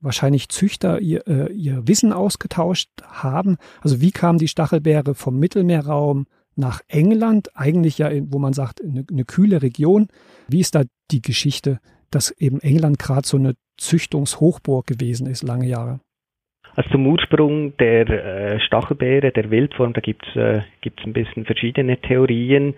wahrscheinlich 0.00 0.48
Züchter 0.48 1.00
ihr, 1.00 1.26
äh, 1.26 1.52
ihr 1.52 1.86
Wissen 1.86 2.12
ausgetauscht 2.12 2.90
haben. 3.02 3.56
Also 3.80 4.00
wie 4.00 4.10
kam 4.10 4.38
die 4.38 4.48
Stachelbeere 4.48 5.14
vom 5.14 5.38
Mittelmeerraum 5.38 6.26
nach 6.54 6.80
England, 6.88 7.56
eigentlich 7.56 7.98
ja, 7.98 8.10
wo 8.26 8.38
man 8.38 8.52
sagt, 8.52 8.82
eine, 8.82 9.04
eine 9.10 9.24
kühle 9.24 9.62
Region. 9.62 10.08
Wie 10.48 10.60
ist 10.60 10.74
da 10.74 10.82
die 11.10 11.22
Geschichte, 11.22 11.80
dass 12.10 12.30
eben 12.30 12.60
England 12.60 12.98
gerade 12.98 13.26
so 13.26 13.36
eine 13.36 13.54
Züchtungshochburg 13.78 14.86
gewesen 14.86 15.26
ist, 15.26 15.42
lange 15.42 15.66
Jahre? 15.66 16.00
Also 16.74 16.90
zum 16.90 17.06
Ursprung 17.06 17.76
der 17.76 18.08
äh, 18.08 18.60
Stachelbeere, 18.60 19.30
der 19.30 19.50
Wildform, 19.50 19.92
da 19.92 20.00
gibt 20.00 20.26
es 20.28 20.36
äh, 20.36 20.62
gibt's 20.80 21.04
ein 21.04 21.12
bisschen 21.12 21.44
verschiedene 21.44 21.98
Theorien. 21.98 22.74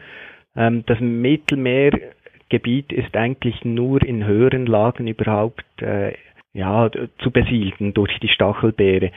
Ähm, 0.57 0.83
das 0.87 0.99
Mittelmeergebiet 1.01 2.93
ist 2.93 3.17
eigentlich 3.17 3.65
nur 3.65 4.03
in 4.03 4.27
höheren 4.27 4.67
Lagen 4.67 5.07
überhaupt 5.07 5.65
äh, 5.81 6.15
ja, 6.53 6.91
zu 7.19 7.31
besiedeln 7.31 7.95
durch 7.95 8.19
die 8.21 8.29
Stachelbeere. 8.29 9.13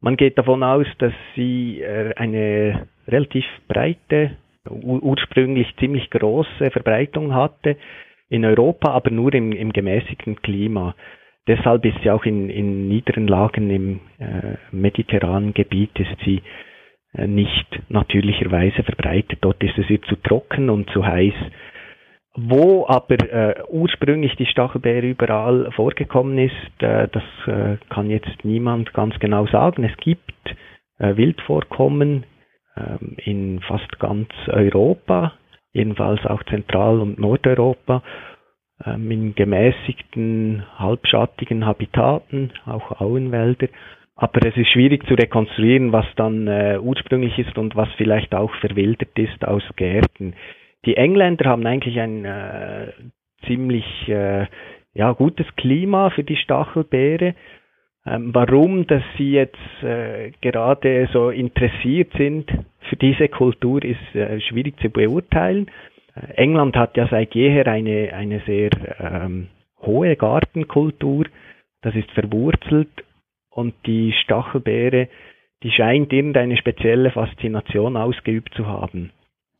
Man 0.00 0.16
geht 0.16 0.38
davon 0.38 0.62
aus, 0.62 0.86
dass 0.98 1.12
sie 1.34 1.80
äh, 1.80 2.14
eine 2.16 2.88
relativ 3.08 3.44
breite, 3.68 4.36
ursprünglich 4.70 5.74
ziemlich 5.78 6.08
große 6.10 6.70
Verbreitung 6.70 7.34
hatte 7.34 7.76
in 8.30 8.44
Europa, 8.44 8.90
aber 8.90 9.10
nur 9.10 9.34
im, 9.34 9.52
im 9.52 9.72
gemäßigten 9.72 10.40
Klima. 10.40 10.94
Deshalb 11.46 11.84
ist 11.84 11.98
sie 12.02 12.10
auch 12.10 12.24
in, 12.24 12.48
in 12.48 12.88
niederen 12.88 13.26
Lagen 13.28 13.70
im 13.70 14.00
äh, 14.18 14.56
mediterranen 14.70 15.52
Gebiet 15.52 15.90
ist 15.98 16.16
sie 16.24 16.42
äh, 17.12 17.26
nicht 17.26 17.66
natürlicherweise 17.90 18.82
verbreitet. 18.82 19.38
Dort 19.42 19.62
ist 19.62 19.76
es 19.76 19.90
ihr 19.90 20.00
zu 20.02 20.16
trocken 20.16 20.70
und 20.70 20.88
zu 20.90 21.04
heiß. 21.04 21.34
Wo 22.36 22.86
aber 22.88 23.14
äh, 23.30 23.62
ursprünglich 23.68 24.34
die 24.36 24.46
Stachelbeere 24.46 25.06
überall 25.06 25.70
vorgekommen 25.72 26.38
ist, 26.38 26.82
äh, 26.82 27.08
das 27.12 27.22
äh, 27.46 27.76
kann 27.90 28.10
jetzt 28.10 28.44
niemand 28.44 28.92
ganz 28.94 29.18
genau 29.20 29.46
sagen. 29.46 29.84
Es 29.84 29.96
gibt 29.98 30.56
äh, 30.98 31.16
Wildvorkommen 31.16 32.24
ähm, 32.76 33.16
in 33.18 33.60
fast 33.60 33.98
ganz 34.00 34.28
Europa, 34.48 35.34
jedenfalls 35.72 36.24
auch 36.26 36.42
Zentral- 36.44 37.00
und 37.00 37.20
Nordeuropa, 37.20 38.02
ähm, 38.86 39.10
in 39.10 39.34
gemäßigten, 39.34 40.64
halbschattigen 40.78 41.66
Habitaten, 41.66 42.52
auch 42.66 43.00
Auenwälder. 43.00 43.68
Aber 44.16 44.46
es 44.46 44.56
ist 44.56 44.70
schwierig 44.70 45.06
zu 45.08 45.14
rekonstruieren, 45.14 45.92
was 45.92 46.06
dann 46.16 46.46
äh, 46.46 46.78
ursprünglich 46.80 47.38
ist 47.38 47.58
und 47.58 47.74
was 47.74 47.88
vielleicht 47.96 48.34
auch 48.34 48.54
verwildert 48.56 49.18
ist 49.18 49.44
aus 49.44 49.62
Gärten. 49.76 50.34
Die 50.86 50.96
Engländer 50.96 51.50
haben 51.50 51.66
eigentlich 51.66 51.98
ein 51.98 52.24
äh, 52.24 52.92
ziemlich 53.46 54.08
äh, 54.08 54.46
ja, 54.94 55.12
gutes 55.12 55.46
Klima 55.56 56.10
für 56.10 56.22
die 56.22 56.36
Stachelbeere. 56.36 57.34
Ähm, 58.06 58.30
warum, 58.34 58.86
dass 58.86 59.02
sie 59.16 59.32
jetzt 59.32 59.82
äh, 59.82 60.30
gerade 60.42 61.08
so 61.12 61.30
interessiert 61.30 62.12
sind 62.16 62.50
für 62.88 62.96
diese 62.96 63.28
Kultur, 63.28 63.82
ist 63.82 64.14
äh, 64.14 64.40
schwierig 64.40 64.78
zu 64.80 64.90
beurteilen. 64.90 65.70
England 66.14 66.76
hat 66.76 66.96
ja 66.96 67.08
seit 67.08 67.34
jeher 67.34 67.66
eine, 67.66 68.12
eine 68.12 68.40
sehr 68.46 68.70
ähm, 69.00 69.48
hohe 69.80 70.16
Gartenkultur, 70.16 71.26
das 71.82 71.94
ist 71.94 72.10
verwurzelt 72.12 72.90
und 73.50 73.74
die 73.86 74.12
Stachelbeere, 74.22 75.08
die 75.62 75.70
scheint 75.70 76.12
irgendeine 76.12 76.56
spezielle 76.56 77.10
Faszination 77.10 77.96
ausgeübt 77.96 78.54
zu 78.54 78.66
haben. 78.66 79.10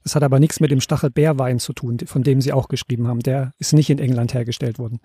Das 0.03 0.15
hat 0.15 0.23
aber 0.23 0.39
nichts 0.39 0.61
mit 0.61 0.71
dem 0.71 0.81
Stachelbeerwein 0.81 1.59
zu 1.59 1.73
tun, 1.73 1.99
von 2.07 2.23
dem 2.23 2.41
Sie 2.41 2.53
auch 2.53 2.69
geschrieben 2.69 3.09
haben. 3.09 3.21
Der 3.21 3.53
ist 3.59 3.73
nicht 3.73 3.89
in 3.89 3.99
England 3.99 4.35
hergestellt 4.35 4.79
worden. 4.79 5.01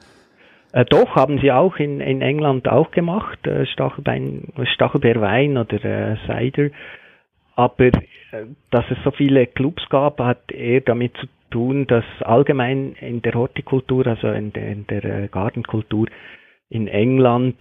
Äh, 0.74 0.86
doch, 0.86 1.16
haben 1.16 1.40
sie 1.40 1.52
auch 1.52 1.78
in, 1.78 2.00
in 2.00 2.22
England 2.22 2.68
auch 2.68 2.92
gemacht, 2.92 3.48
äh, 3.48 3.66
Stachelbein, 3.66 4.54
Stachelbeerwein 4.76 5.58
oder 5.58 5.84
äh, 5.84 6.18
Cider. 6.28 6.70
Aber 7.56 7.88
äh, 7.88 7.92
dass 8.70 8.86
es 8.92 8.98
so 9.04 9.12
viele 9.12 9.48
Clubs 9.48 9.82
gab, 9.90 10.20
hat 10.20 10.52
eher 10.52 10.82
damit 10.82 11.16
zu 11.18 11.28
tun, 11.50 11.88
dass 11.88 12.06
allgemein 12.22 12.94
in 13.00 13.22
der 13.22 13.34
Hortikultur, 13.34 14.08
also 14.08 14.30
in 14.30 14.54
der, 14.54 14.68
in 14.68 14.88
der 14.88 15.04
äh, 15.04 15.28
Gartenkultur 15.28 16.08
in 16.70 16.88
England 16.88 17.56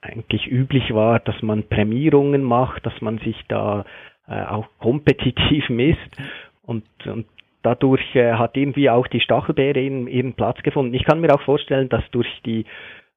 eigentlich 0.00 0.46
üblich 0.46 0.94
war, 0.94 1.18
dass 1.20 1.40
man 1.42 1.68
Prämierungen 1.68 2.42
macht, 2.42 2.86
dass 2.86 3.00
man 3.00 3.18
sich 3.18 3.36
da 3.48 3.84
äh, 4.28 4.42
auch 4.42 4.66
kompetitiv 4.78 5.68
misst 5.68 6.16
und, 6.62 6.84
und 7.06 7.26
dadurch 7.62 8.14
äh, 8.14 8.34
hat 8.34 8.56
irgendwie 8.56 8.90
auch 8.90 9.06
die 9.08 9.20
Stachelbeere 9.20 9.80
ihren, 9.80 10.06
ihren 10.06 10.34
Platz 10.34 10.62
gefunden. 10.62 10.94
Ich 10.94 11.04
kann 11.04 11.20
mir 11.20 11.34
auch 11.34 11.42
vorstellen, 11.42 11.88
dass 11.88 12.04
durch 12.12 12.28
die 12.44 12.64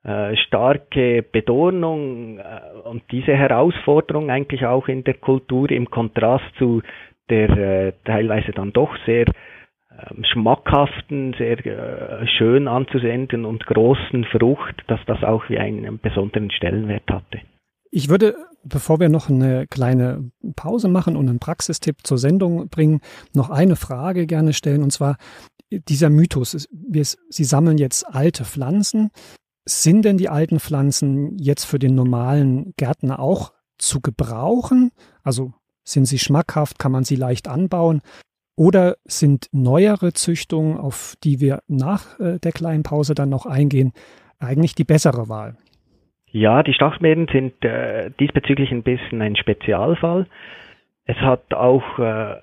äh, 0.04 0.36
starke 0.38 1.24
Bedornung 1.24 2.40
äh, 2.40 2.88
und 2.88 3.04
diese 3.12 3.36
Herausforderung 3.36 4.32
eigentlich 4.32 4.66
auch 4.66 4.88
in 4.88 5.04
der 5.04 5.16
Kultur 5.16 5.70
im 5.70 5.90
Kontrast 5.90 6.46
zu 6.58 6.82
der 7.30 7.50
äh, 7.50 7.94
teilweise 8.06 8.52
dann 8.52 8.74
doch 8.74 8.96
sehr 9.06 9.26
schmackhaften, 10.24 11.34
sehr 11.38 11.66
äh, 11.66 12.28
schön 12.38 12.68
anzusehenden 12.68 13.46
und 13.46 13.66
großen 13.66 14.26
Frucht, 14.26 14.84
dass 14.88 15.00
das 15.08 15.24
auch 15.24 15.50
wie 15.50 15.58
einen 15.58 16.00
besonderen 16.00 16.52
Stellenwert 16.52 17.10
hatte. 17.10 17.40
Ich 17.92 18.10
würde, 18.10 18.36
bevor 18.64 19.00
wir 19.00 19.10
noch 19.10 19.30
eine 19.30 19.66
kleine 19.68 20.32
Pause 20.56 20.90
machen 20.90 21.16
und 21.16 21.28
einen 21.28 21.40
Praxistipp 21.40 21.98
zur 22.04 22.18
Sendung 22.18 22.70
bringen, 22.70 23.02
noch 23.34 23.50
eine 23.50 23.76
Frage 23.76 24.28
gerne 24.28 24.54
stellen. 24.54 24.84
Und 24.84 24.92
zwar 24.92 25.18
dieser 25.72 26.10
Mythos. 26.10 26.68
Wir, 26.72 27.04
Sie 27.04 27.44
sammeln 27.44 27.78
jetzt 27.78 28.04
alte 28.08 28.46
Pflanzen. 28.46 29.10
Sind 29.66 30.06
denn 30.06 30.18
die 30.18 30.30
alten 30.30 30.60
Pflanzen 30.60 31.38
jetzt 31.38 31.66
für 31.66 31.80
den 31.80 31.96
normalen 31.96 32.74
Gärtner 32.78 33.20
auch 33.20 33.54
zu 33.78 34.02
gebrauchen? 34.02 34.92
Also 35.24 35.54
sind 35.84 36.06
sie 36.06 36.20
schmackhaft? 36.20 36.80
Kann 36.80 36.92
man 36.92 37.04
sie 37.04 37.16
leicht 37.16 37.48
anbauen? 37.48 38.02
Oder 38.60 38.98
sind 39.06 39.48
neuere 39.54 40.12
Züchtungen, 40.12 40.78
auf 40.78 41.16
die 41.24 41.40
wir 41.40 41.62
nach 41.70 42.20
äh, 42.20 42.40
der 42.44 42.52
kleinen 42.52 42.84
Pause 42.84 43.16
dann 43.16 43.30
noch 43.30 43.46
eingehen, 43.46 43.94
eigentlich 44.38 44.76
die 44.76 44.84
bessere 44.84 45.30
Wahl? 45.30 45.56
Ja, 46.34 46.62
die 46.62 46.74
Stachelbeeren 46.74 47.30
sind 47.32 47.64
äh, 47.64 48.12
diesbezüglich 48.20 48.72
ein 48.72 48.84
bisschen 48.84 49.22
ein 49.22 49.38
Spezialfall. 49.38 50.28
Es 51.06 51.16
hat 51.22 51.54
auch 51.54 52.00
äh, 52.00 52.36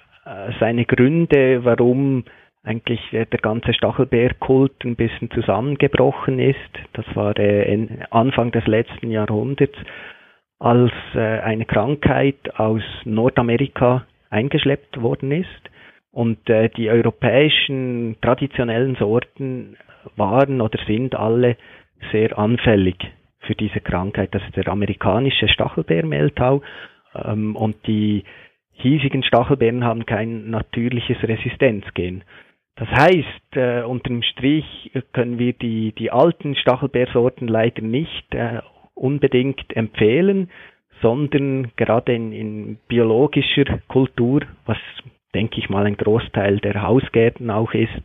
seine 0.59 0.87
Gründe, 0.87 1.67
warum 1.67 2.25
eigentlich 2.63 3.01
der 3.13 3.27
ganze 3.27 3.75
Stachelbeerkult 3.75 4.87
ein 4.87 4.97
bisschen 4.97 5.31
zusammengebrochen 5.33 6.39
ist. 6.39 6.57
Das 6.95 7.05
war 7.15 7.39
äh, 7.39 7.89
Anfang 8.11 8.53
des 8.53 8.67
letzten 8.67 9.11
Jahrhunderts, 9.11 9.77
als 10.61 10.93
äh, 11.15 11.41
eine 11.41 11.67
Krankheit 11.67 12.59
aus 12.59 12.83
Nordamerika 13.05 14.07
eingeschleppt 14.31 15.03
worden 15.03 15.31
ist. 15.31 15.71
Und 16.17 16.49
äh, 16.49 16.71
die 16.71 16.89
europäischen 16.89 18.17
traditionellen 18.23 18.97
Sorten 18.97 19.77
waren 20.17 20.63
oder 20.63 20.79
sind 20.87 21.15
alle 21.15 21.59
sehr 22.11 22.39
anfällig 22.39 22.97
für 23.41 23.55
diese 23.55 23.81
Krankheit. 23.81 24.35
Das 24.35 24.43
ist 24.45 24.57
der 24.57 24.67
amerikanische 24.69 25.47
Stachelbeermehltau 25.47 26.63
ähm, 27.23 27.55
und 27.55 27.87
die 27.87 28.25
hiesigen 28.73 29.25
Stachelbeeren 29.25 29.85
haben 29.85 30.07
kein 30.07 30.49
natürliches 30.49 31.23
Resistenzgen. 31.23 32.25
Das 32.77 32.89
heißt, 32.89 33.57
äh, 33.57 33.83
unterm 33.83 34.23
Strich 34.23 34.93
können 35.13 35.39
wir 35.39 35.53
die, 35.53 35.93
die 35.93 36.11
alten 36.11 36.57
Stachelbeersorten 36.57 37.47
leider 37.47 37.83
nicht 37.83 38.35
äh, 38.35 38.63
unbedingt 38.95 39.77
empfehlen, 39.77 40.49
sondern 41.03 41.73
gerade 41.77 42.15
in, 42.15 42.33
in 42.33 42.79
biologischer 42.89 43.81
Kultur, 43.89 44.41
was 44.65 44.79
denke 45.37 45.59
ich 45.61 45.69
mal 45.69 45.85
ein 45.85 45.99
Großteil 45.99 46.59
der 46.61 46.83
Hausgärten 46.83 47.51
auch 47.51 47.75
ist, 47.75 48.01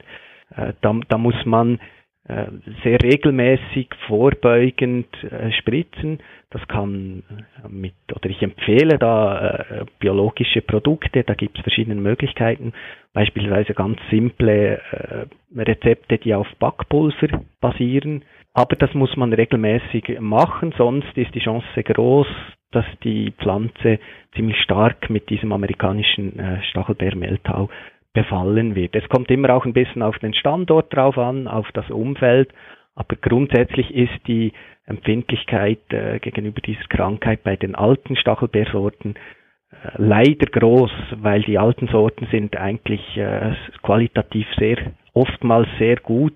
äh, 0.57 0.73
da, 0.81 0.99
da 1.07 1.17
muss 1.17 1.45
man 1.45 1.79
äh, 2.27 2.45
sehr 2.83 3.01
regelmäßig 3.01 3.87
vorbeugend 4.07 5.07
äh, 5.23 5.51
spritzen. 5.53 6.19
Das 6.49 6.61
kann 6.67 7.23
äh, 7.63 7.69
mit, 7.69 7.93
oder 8.13 8.29
ich 8.29 8.41
empfehle 8.41 8.97
da 8.99 9.55
äh, 9.55 9.85
biologische 9.99 10.61
Produkte, 10.61 11.23
da 11.23 11.33
gibt 11.33 11.57
es 11.57 11.63
verschiedene 11.63 11.99
Möglichkeiten, 11.99 12.73
beispielsweise 13.13 13.73
ganz 13.73 13.97
simple 14.09 14.81
äh, 14.91 15.25
Rezepte, 15.57 16.17
die 16.17 16.35
auf 16.35 16.47
Backpulver 16.59 17.41
basieren. 17.61 18.23
Aber 18.53 18.75
das 18.75 18.93
muss 18.93 19.15
man 19.15 19.31
regelmäßig 19.31 20.19
machen, 20.19 20.73
sonst 20.77 21.17
ist 21.17 21.33
die 21.33 21.39
Chance 21.39 21.83
groß, 21.83 22.27
dass 22.71 22.85
die 23.03 23.31
Pflanze 23.31 23.99
ziemlich 24.35 24.57
stark 24.61 25.09
mit 25.09 25.29
diesem 25.29 25.51
amerikanischen 25.51 26.37
äh, 26.37 26.61
Stachelbeermehltau 26.63 27.69
befallen 28.13 28.75
wird. 28.75 28.95
Es 28.95 29.07
kommt 29.07 29.31
immer 29.31 29.51
auch 29.51 29.65
ein 29.65 29.73
bisschen 29.73 30.01
auf 30.01 30.17
den 30.19 30.33
Standort 30.33 30.93
drauf 30.93 31.17
an, 31.17 31.47
auf 31.47 31.69
das 31.73 31.89
Umfeld, 31.89 32.53
aber 32.95 33.15
grundsätzlich 33.15 33.93
ist 33.93 34.27
die 34.27 34.51
Empfindlichkeit 34.85 35.79
äh, 35.89 36.19
gegenüber 36.19 36.59
dieser 36.59 36.83
Krankheit 36.89 37.43
bei 37.43 37.55
den 37.55 37.75
alten 37.75 38.17
Stachelbeersorten 38.17 39.15
äh, 39.15 39.75
leider 39.97 40.47
groß, 40.47 40.91
weil 41.17 41.41
die 41.43 41.57
alten 41.57 41.87
Sorten 41.87 42.27
sind 42.31 42.57
eigentlich 42.57 43.01
qualitativ 43.81 44.47
sehr, 44.57 44.77
oftmals 45.13 45.69
sehr 45.79 45.97
gut, 45.97 46.35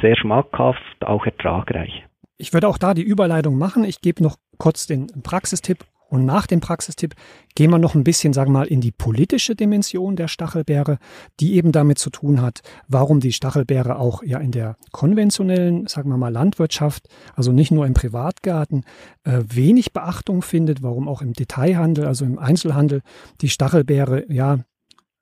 sehr 0.00 0.16
schmackhaft, 0.16 0.80
auch 1.04 1.24
ertragreich. 1.24 2.04
Ich 2.36 2.52
würde 2.52 2.68
auch 2.68 2.78
da 2.78 2.94
die 2.94 3.02
Überleitung 3.02 3.58
machen. 3.58 3.84
Ich 3.84 4.00
gebe 4.00 4.22
noch 4.22 4.36
kurz 4.58 4.86
den 4.86 5.08
Praxistipp 5.22 5.84
und 6.10 6.24
nach 6.24 6.48
dem 6.48 6.60
Praxistipp 6.60 7.14
gehen 7.54 7.70
wir 7.70 7.78
noch 7.78 7.94
ein 7.94 8.02
bisschen, 8.02 8.32
sagen 8.32 8.52
wir 8.52 8.58
mal, 8.58 8.66
in 8.66 8.80
die 8.80 8.90
politische 8.90 9.54
Dimension 9.54 10.16
der 10.16 10.26
Stachelbeere, 10.26 10.98
die 11.38 11.54
eben 11.54 11.70
damit 11.70 11.98
zu 11.98 12.10
tun 12.10 12.42
hat, 12.42 12.62
warum 12.88 13.20
die 13.20 13.32
Stachelbeere 13.32 13.96
auch 13.96 14.24
ja 14.24 14.38
in 14.38 14.50
der 14.50 14.76
konventionellen, 14.90 15.86
sagen 15.86 16.10
wir 16.10 16.16
mal, 16.16 16.32
Landwirtschaft, 16.32 17.08
also 17.36 17.52
nicht 17.52 17.70
nur 17.70 17.86
im 17.86 17.94
Privatgarten, 17.94 18.84
äh, 19.22 19.42
wenig 19.46 19.92
Beachtung 19.92 20.42
findet, 20.42 20.82
warum 20.82 21.08
auch 21.08 21.22
im 21.22 21.32
Detailhandel, 21.32 22.06
also 22.06 22.24
im 22.24 22.40
Einzelhandel, 22.40 23.02
die 23.40 23.48
Stachelbeere 23.48 24.24
ja 24.32 24.58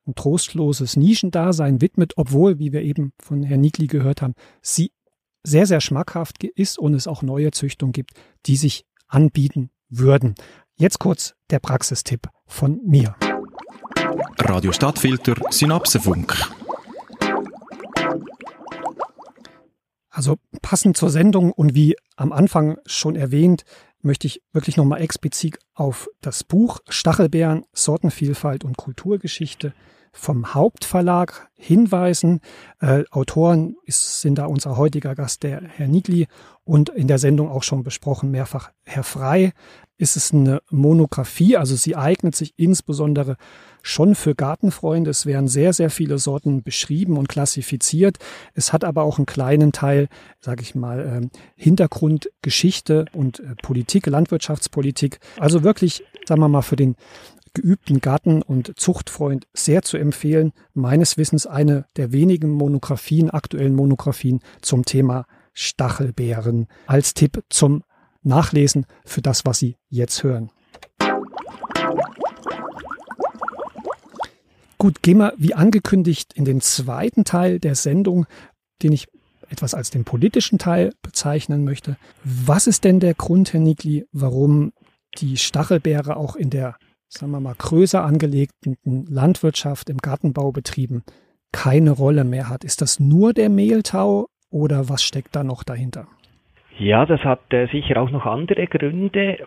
ein 0.08 0.14
trostloses 0.14 0.96
Nischendasein 0.96 1.80
widmet, 1.80 2.14
obwohl, 2.16 2.58
wie 2.58 2.72
wir 2.72 2.82
eben 2.82 3.12
von 3.22 3.42
Herrn 3.42 3.60
Nikli 3.60 3.86
gehört 3.86 4.22
haben, 4.22 4.34
sie 4.62 4.90
sehr, 5.44 5.66
sehr 5.66 5.80
schmackhaft 5.80 6.42
ist 6.42 6.78
und 6.78 6.94
es 6.94 7.06
auch 7.06 7.22
neue 7.22 7.52
Züchtungen 7.52 7.92
gibt, 7.92 8.12
die 8.46 8.56
sich 8.56 8.84
anbieten 9.06 9.70
würden. 9.88 10.34
Jetzt 10.76 10.98
kurz 10.98 11.34
der 11.50 11.60
Praxistipp 11.60 12.28
von 12.46 12.80
mir. 12.84 13.14
Radio 14.38 14.72
Stadtfilter 14.72 15.34
Synapsefunk. 15.50 16.34
Also 20.10 20.36
passend 20.62 20.96
zur 20.96 21.10
Sendung 21.10 21.52
und 21.52 21.74
wie 21.74 21.96
am 22.16 22.32
Anfang 22.32 22.78
schon 22.86 23.14
erwähnt, 23.14 23.62
möchte 24.02 24.26
ich 24.26 24.42
wirklich 24.52 24.76
nochmal 24.76 25.00
explizit 25.00 25.58
auf 25.74 26.08
das 26.20 26.44
Buch 26.44 26.80
Stachelbeeren, 26.88 27.64
Sortenvielfalt 27.72 28.64
und 28.64 28.76
Kulturgeschichte 28.76 29.72
vom 30.12 30.54
Hauptverlag 30.54 31.48
hinweisen. 31.54 32.40
Äh, 32.80 33.04
Autoren 33.10 33.76
ist, 33.84 34.20
sind 34.20 34.36
da 34.36 34.46
unser 34.46 34.76
heutiger 34.76 35.14
Gast, 35.14 35.42
der 35.42 35.62
Herr 35.62 35.88
Nigli, 35.88 36.26
und 36.64 36.90
in 36.90 37.08
der 37.08 37.18
Sendung 37.18 37.48
auch 37.48 37.62
schon 37.62 37.82
besprochen, 37.82 38.30
mehrfach 38.30 38.70
Herr 38.84 39.04
Frei 39.04 39.52
ist 39.96 40.16
es 40.16 40.32
eine 40.32 40.62
Monographie, 40.70 41.56
also 41.56 41.74
sie 41.74 41.96
eignet 41.96 42.36
sich 42.36 42.54
insbesondere 42.56 43.36
schon 43.82 44.14
für 44.14 44.34
Gartenfreunde. 44.34 45.10
Es 45.10 45.26
werden 45.26 45.48
sehr, 45.48 45.72
sehr 45.72 45.90
viele 45.90 46.18
Sorten 46.18 46.62
beschrieben 46.62 47.16
und 47.16 47.28
klassifiziert. 47.28 48.18
Es 48.54 48.72
hat 48.72 48.84
aber 48.84 49.02
auch 49.02 49.18
einen 49.18 49.26
kleinen 49.26 49.72
Teil, 49.72 50.08
sage 50.40 50.62
ich 50.62 50.74
mal, 50.74 51.00
ähm, 51.06 51.30
Hintergrundgeschichte 51.56 53.06
und 53.12 53.40
äh, 53.40 53.54
Politik, 53.62 54.06
Landwirtschaftspolitik. 54.06 55.20
Also 55.38 55.62
wirklich, 55.62 56.04
sagen 56.26 56.40
wir 56.40 56.48
mal, 56.48 56.62
für 56.62 56.76
den 56.76 56.96
geübten 57.54 58.00
Garten- 58.00 58.42
und 58.42 58.78
Zuchtfreund 58.78 59.46
sehr 59.54 59.82
zu 59.82 59.96
empfehlen. 59.96 60.52
Meines 60.74 61.16
Wissens 61.16 61.46
eine 61.46 61.86
der 61.96 62.12
wenigen 62.12 62.50
Monographien, 62.50 63.30
aktuellen 63.30 63.74
Monographien 63.74 64.40
zum 64.60 64.84
Thema 64.84 65.26
Stachelbeeren 65.54 66.68
als 66.86 67.14
Tipp 67.14 67.42
zum 67.48 67.82
nachlesen 68.22 68.86
für 69.04 69.22
das, 69.22 69.44
was 69.44 69.58
Sie 69.58 69.76
jetzt 69.88 70.22
hören. 70.22 70.50
Gut, 74.78 75.02
gehen 75.02 75.18
wir 75.18 75.32
wie 75.36 75.54
angekündigt 75.54 76.32
in 76.34 76.44
den 76.44 76.60
zweiten 76.60 77.24
Teil 77.24 77.58
der 77.58 77.74
Sendung, 77.74 78.26
den 78.82 78.92
ich 78.92 79.08
etwas 79.50 79.74
als 79.74 79.90
den 79.90 80.04
politischen 80.04 80.58
Teil 80.58 80.92
bezeichnen 81.02 81.64
möchte. 81.64 81.96
Was 82.22 82.68
ist 82.68 82.84
denn 82.84 83.00
der 83.00 83.14
Grund, 83.14 83.52
Herr 83.52 83.60
Nigli, 83.60 84.04
warum 84.12 84.72
die 85.18 85.36
Stachelbeere 85.36 86.16
auch 86.16 86.36
in 86.36 86.50
der, 86.50 86.76
sagen 87.08 87.32
wir 87.32 87.40
mal, 87.40 87.54
größer 87.56 88.04
angelegten 88.04 88.76
Landwirtschaft, 88.84 89.90
im 89.90 89.98
Gartenbaubetrieben 89.98 91.02
keine 91.50 91.90
Rolle 91.90 92.24
mehr 92.24 92.48
hat? 92.48 92.62
Ist 92.62 92.80
das 92.80 93.00
nur 93.00 93.32
der 93.32 93.48
Mehltau 93.48 94.26
oder 94.50 94.88
was 94.88 95.02
steckt 95.02 95.34
da 95.34 95.42
noch 95.42 95.64
dahinter? 95.64 96.06
Ja, 96.78 97.04
das 97.04 97.20
hat 97.24 97.52
äh, 97.52 97.66
sicher 97.72 98.00
auch 98.00 98.10
noch 98.10 98.26
andere 98.26 98.68
Gründe, 98.68 99.38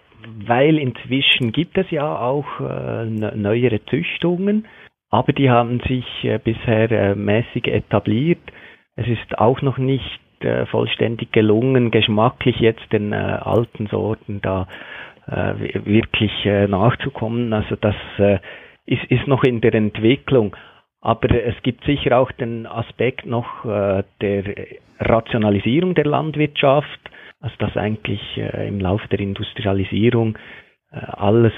weil 0.46 0.78
inzwischen 0.78 1.54
gibt 1.54 1.78
es 1.78 1.90
ja 1.90 2.20
auch 2.20 2.60
äh, 2.60 3.06
neuere 3.06 3.80
Züchtungen, 3.86 4.66
aber 5.12 5.34
die 5.34 5.50
haben 5.50 5.82
sich 5.82 6.06
äh, 6.24 6.40
bisher 6.40 6.90
äh, 6.90 7.16
mäßig 7.16 7.68
etabliert. 7.68 8.40
Es 8.96 9.08
ist 9.08 9.38
auch 9.38 9.62
noch 9.62 9.78
nicht 9.78 10.20
äh, 10.40 10.66
vollständig 10.66 11.34
gelungen, 11.34 11.92
geschmacklich 11.92 12.60
jetzt 12.60 12.92
den 12.92 13.14
alten 13.14 13.88
Sorten 13.88 14.42
da 14.42 14.68
wirklich 15.86 16.32
nachzukommen. 16.46 17.54
Also 17.54 17.76
das 17.76 17.96
ist, 18.86 19.28
noch 19.28 19.44
in 19.44 19.62
der 19.62 19.76
Entwicklung. 19.76 20.58
Aber 21.00 21.30
es 21.30 21.54
gibt 21.62 21.86
sicher 21.86 22.18
auch 22.18 22.32
den 22.32 22.66
Aspekt 22.66 23.28
noch 23.28 23.64
der 23.64 24.44
Rationalisierung 25.00 25.94
der 25.94 26.06
Landwirtschaft 26.06 27.00
also 27.40 27.56
dass 27.60 27.78
eigentlich 27.78 28.20
im 28.38 28.80
Laufe 28.80 29.08
der 29.10 29.20
Industrialisierung 29.20 30.38
alles 30.90 31.54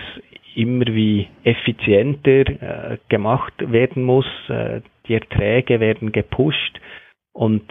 immer 0.56 0.86
wie 0.88 1.28
effizienter 1.44 2.48
äh, 2.94 2.98
gemacht 3.10 3.54
werden 3.60 4.04
muss, 4.04 4.28
äh, 4.50 4.82
die 5.08 5.16
Erträge 5.16 5.80
werden 5.80 6.12
gepusht. 6.12 6.80
Und 7.34 7.64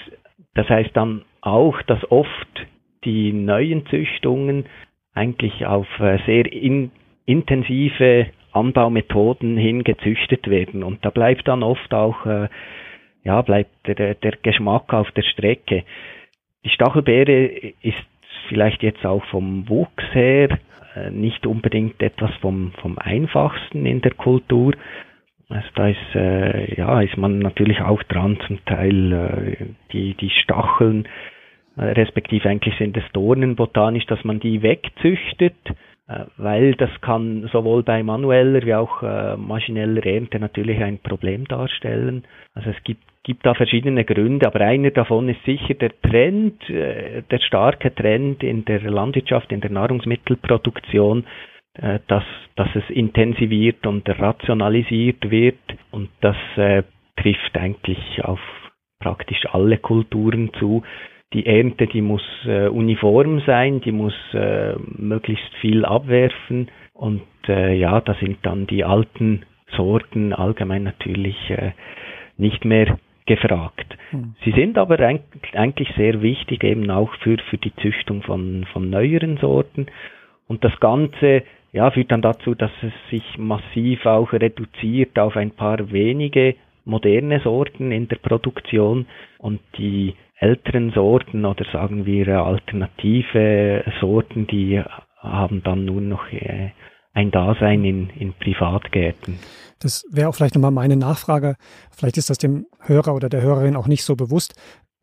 das 0.54 0.68
heißt 0.68 0.90
dann 0.94 1.22
auch, 1.40 1.80
dass 1.82 2.10
oft 2.10 2.66
die 3.04 3.32
neuen 3.32 3.86
Züchtungen 3.86 4.66
eigentlich 5.14 5.66
auf 5.66 5.86
äh, 5.98 6.18
sehr 6.26 6.50
in, 6.52 6.90
intensive 7.26 8.26
Anbaumethoden 8.52 9.56
hin 9.56 9.82
gezüchtet 9.82 10.48
werden. 10.48 10.82
Und 10.82 11.04
da 11.04 11.10
bleibt 11.10 11.48
dann 11.48 11.62
oft 11.62 11.92
auch 11.94 12.26
äh, 12.26 12.48
ja 13.24 13.40
bleibt 13.42 13.70
der, 13.86 14.14
der 14.14 14.32
Geschmack 14.42 14.92
auf 14.92 15.10
der 15.12 15.22
Strecke. 15.22 15.84
Die 16.64 16.70
Stachelbeere 16.70 17.72
ist 17.82 17.96
vielleicht 18.48 18.82
jetzt 18.82 19.04
auch 19.04 19.24
vom 19.26 19.68
Wuchs 19.68 20.04
her 20.12 20.58
nicht 21.10 21.46
unbedingt 21.46 22.02
etwas 22.02 22.30
vom, 22.40 22.72
vom 22.80 22.98
einfachsten 22.98 23.86
in 23.86 24.00
der 24.00 24.12
Kultur. 24.12 24.74
Also 25.48 25.68
da 25.74 25.88
ist, 25.88 26.14
äh, 26.14 26.74
ja, 26.76 27.00
ist 27.02 27.16
man 27.16 27.38
natürlich 27.38 27.80
auch 27.80 28.02
dran, 28.04 28.38
zum 28.46 28.64
Teil 28.64 29.12
äh, 29.12 29.66
die, 29.92 30.14
die 30.14 30.30
Stacheln, 30.30 31.06
äh, 31.76 31.84
respektive 31.84 32.48
eigentlich 32.48 32.76
sind 32.78 32.96
es 32.96 33.04
Dornen 33.12 33.56
botanisch, 33.56 34.06
dass 34.06 34.22
man 34.24 34.40
die 34.40 34.62
wegzüchtet, 34.62 35.56
äh, 36.08 36.24
weil 36.38 36.74
das 36.74 36.90
kann 37.00 37.48
sowohl 37.52 37.82
bei 37.82 38.02
manueller 38.02 38.62
wie 38.64 38.74
auch 38.74 39.02
äh, 39.02 39.36
maschineller 39.36 40.04
Ernte 40.06 40.38
natürlich 40.38 40.82
ein 40.82 40.98
Problem 40.98 41.46
darstellen. 41.46 42.24
Also 42.54 42.70
es 42.70 42.84
gibt 42.84 43.02
gibt 43.24 43.46
da 43.46 43.54
verschiedene 43.54 44.04
Gründe, 44.04 44.46
aber 44.46 44.60
einer 44.62 44.90
davon 44.90 45.28
ist 45.28 45.42
sicher 45.44 45.74
der 45.74 45.92
Trend, 46.02 46.68
äh, 46.68 47.22
der 47.30 47.38
starke 47.40 47.94
Trend 47.94 48.42
in 48.42 48.64
der 48.64 48.80
Landwirtschaft, 48.82 49.52
in 49.52 49.60
der 49.60 49.70
Nahrungsmittelproduktion, 49.70 51.24
äh, 51.74 52.00
dass, 52.06 52.24
dass 52.56 52.68
es 52.74 52.88
intensiviert 52.90 53.86
und 53.86 54.06
rationalisiert 54.06 55.30
wird 55.30 55.58
und 55.90 56.10
das 56.20 56.36
äh, 56.56 56.82
trifft 57.16 57.56
eigentlich 57.56 58.22
auf 58.22 58.40
praktisch 59.00 59.46
alle 59.52 59.78
Kulturen 59.78 60.50
zu. 60.58 60.82
Die 61.32 61.46
Ernte, 61.46 61.86
die 61.86 62.02
muss 62.02 62.22
äh, 62.44 62.68
uniform 62.68 63.40
sein, 63.46 63.80
die 63.80 63.92
muss 63.92 64.14
möglichst 64.98 65.54
viel 65.60 65.84
abwerfen 65.84 66.70
und 66.92 67.22
ja, 67.48 68.00
da 68.00 68.14
sind 68.20 68.38
dann 68.42 68.68
die 68.68 68.84
alten 68.84 69.44
Sorten 69.76 70.32
allgemein 70.32 70.84
natürlich 70.84 71.36
nicht 72.36 72.64
mehr 72.64 72.98
gefragt. 73.26 73.96
Hm. 74.10 74.34
Sie 74.44 74.52
sind 74.52 74.78
aber 74.78 74.98
eigentlich 74.98 75.88
sehr 75.96 76.22
wichtig 76.22 76.64
eben 76.64 76.90
auch 76.90 77.14
für, 77.16 77.38
für 77.50 77.58
die 77.58 77.74
Züchtung 77.76 78.22
von, 78.22 78.66
von 78.72 78.90
neueren 78.90 79.36
Sorten. 79.38 79.86
Und 80.48 80.64
das 80.64 80.78
Ganze 80.80 81.42
ja, 81.72 81.90
führt 81.90 82.12
dann 82.12 82.22
dazu, 82.22 82.54
dass 82.54 82.70
es 82.82 82.92
sich 83.10 83.38
massiv 83.38 84.04
auch 84.06 84.32
reduziert 84.32 85.18
auf 85.18 85.36
ein 85.36 85.52
paar 85.52 85.90
wenige 85.90 86.56
moderne 86.84 87.40
Sorten 87.40 87.92
in 87.92 88.08
der 88.08 88.16
Produktion 88.16 89.06
und 89.38 89.60
die 89.78 90.14
älteren 90.36 90.90
Sorten 90.90 91.44
oder 91.44 91.64
sagen 91.72 92.04
wir 92.04 92.28
alternative 92.42 93.84
Sorten, 94.00 94.46
die 94.48 94.82
haben 95.18 95.62
dann 95.62 95.84
nur 95.84 96.00
noch 96.00 96.30
äh, 96.32 96.70
ein 97.14 97.30
Dasein 97.30 97.84
in, 97.84 98.10
in 98.18 98.32
Privatgärten. 98.32 99.38
Das 99.82 100.04
wäre 100.10 100.28
auch 100.28 100.34
vielleicht 100.34 100.54
nochmal 100.54 100.70
meine 100.70 100.96
Nachfrage. 100.96 101.56
Vielleicht 101.90 102.16
ist 102.16 102.30
das 102.30 102.38
dem 102.38 102.66
Hörer 102.78 103.14
oder 103.14 103.28
der 103.28 103.42
Hörerin 103.42 103.74
auch 103.74 103.88
nicht 103.88 104.04
so 104.04 104.14
bewusst. 104.14 104.54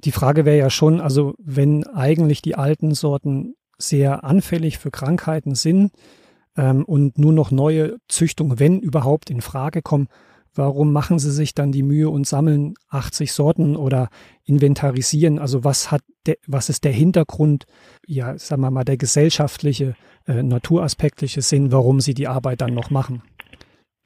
Die 0.05 0.13
Frage 0.13 0.45
wäre 0.45 0.57
ja 0.57 0.69
schon, 0.69 1.01
also 1.01 1.33
wenn 1.37 1.85
eigentlich 1.87 2.41
die 2.41 2.55
alten 2.55 2.93
Sorten 2.93 3.55
sehr 3.77 4.23
anfällig 4.23 4.77
für 4.77 4.91
Krankheiten 4.91 5.55
sind 5.55 5.91
ähm, 6.55 6.85
und 6.85 7.17
nur 7.17 7.33
noch 7.33 7.51
neue 7.51 7.97
Züchtungen, 8.07 8.59
wenn 8.59 8.79
überhaupt, 8.79 9.29
in 9.29 9.41
Frage 9.41 9.81
kommen, 9.81 10.07
warum 10.55 10.93
machen 10.93 11.19
Sie 11.19 11.31
sich 11.31 11.53
dann 11.53 11.73
die 11.73 11.83
Mühe 11.83 12.09
und 12.09 12.25
sammeln 12.25 12.75
80 12.87 13.33
Sorten 13.33 13.75
oder 13.75 14.07
inventarisieren? 14.45 15.39
Also 15.39 15.65
was 15.65 15.91
hat 15.91 16.03
der, 16.25 16.37
was 16.47 16.69
ist 16.69 16.85
der 16.85 16.93
Hintergrund, 16.93 17.65
ja, 18.07 18.37
sagen 18.37 18.61
wir 18.61 18.71
mal, 18.71 18.85
der 18.85 18.97
gesellschaftliche, 18.97 19.95
äh, 20.25 20.41
naturaspektliche 20.41 21.41
Sinn, 21.41 21.73
warum 21.73 21.99
Sie 21.99 22.13
die 22.13 22.29
Arbeit 22.29 22.61
dann 22.61 22.73
noch 22.73 22.89
machen? 22.89 23.21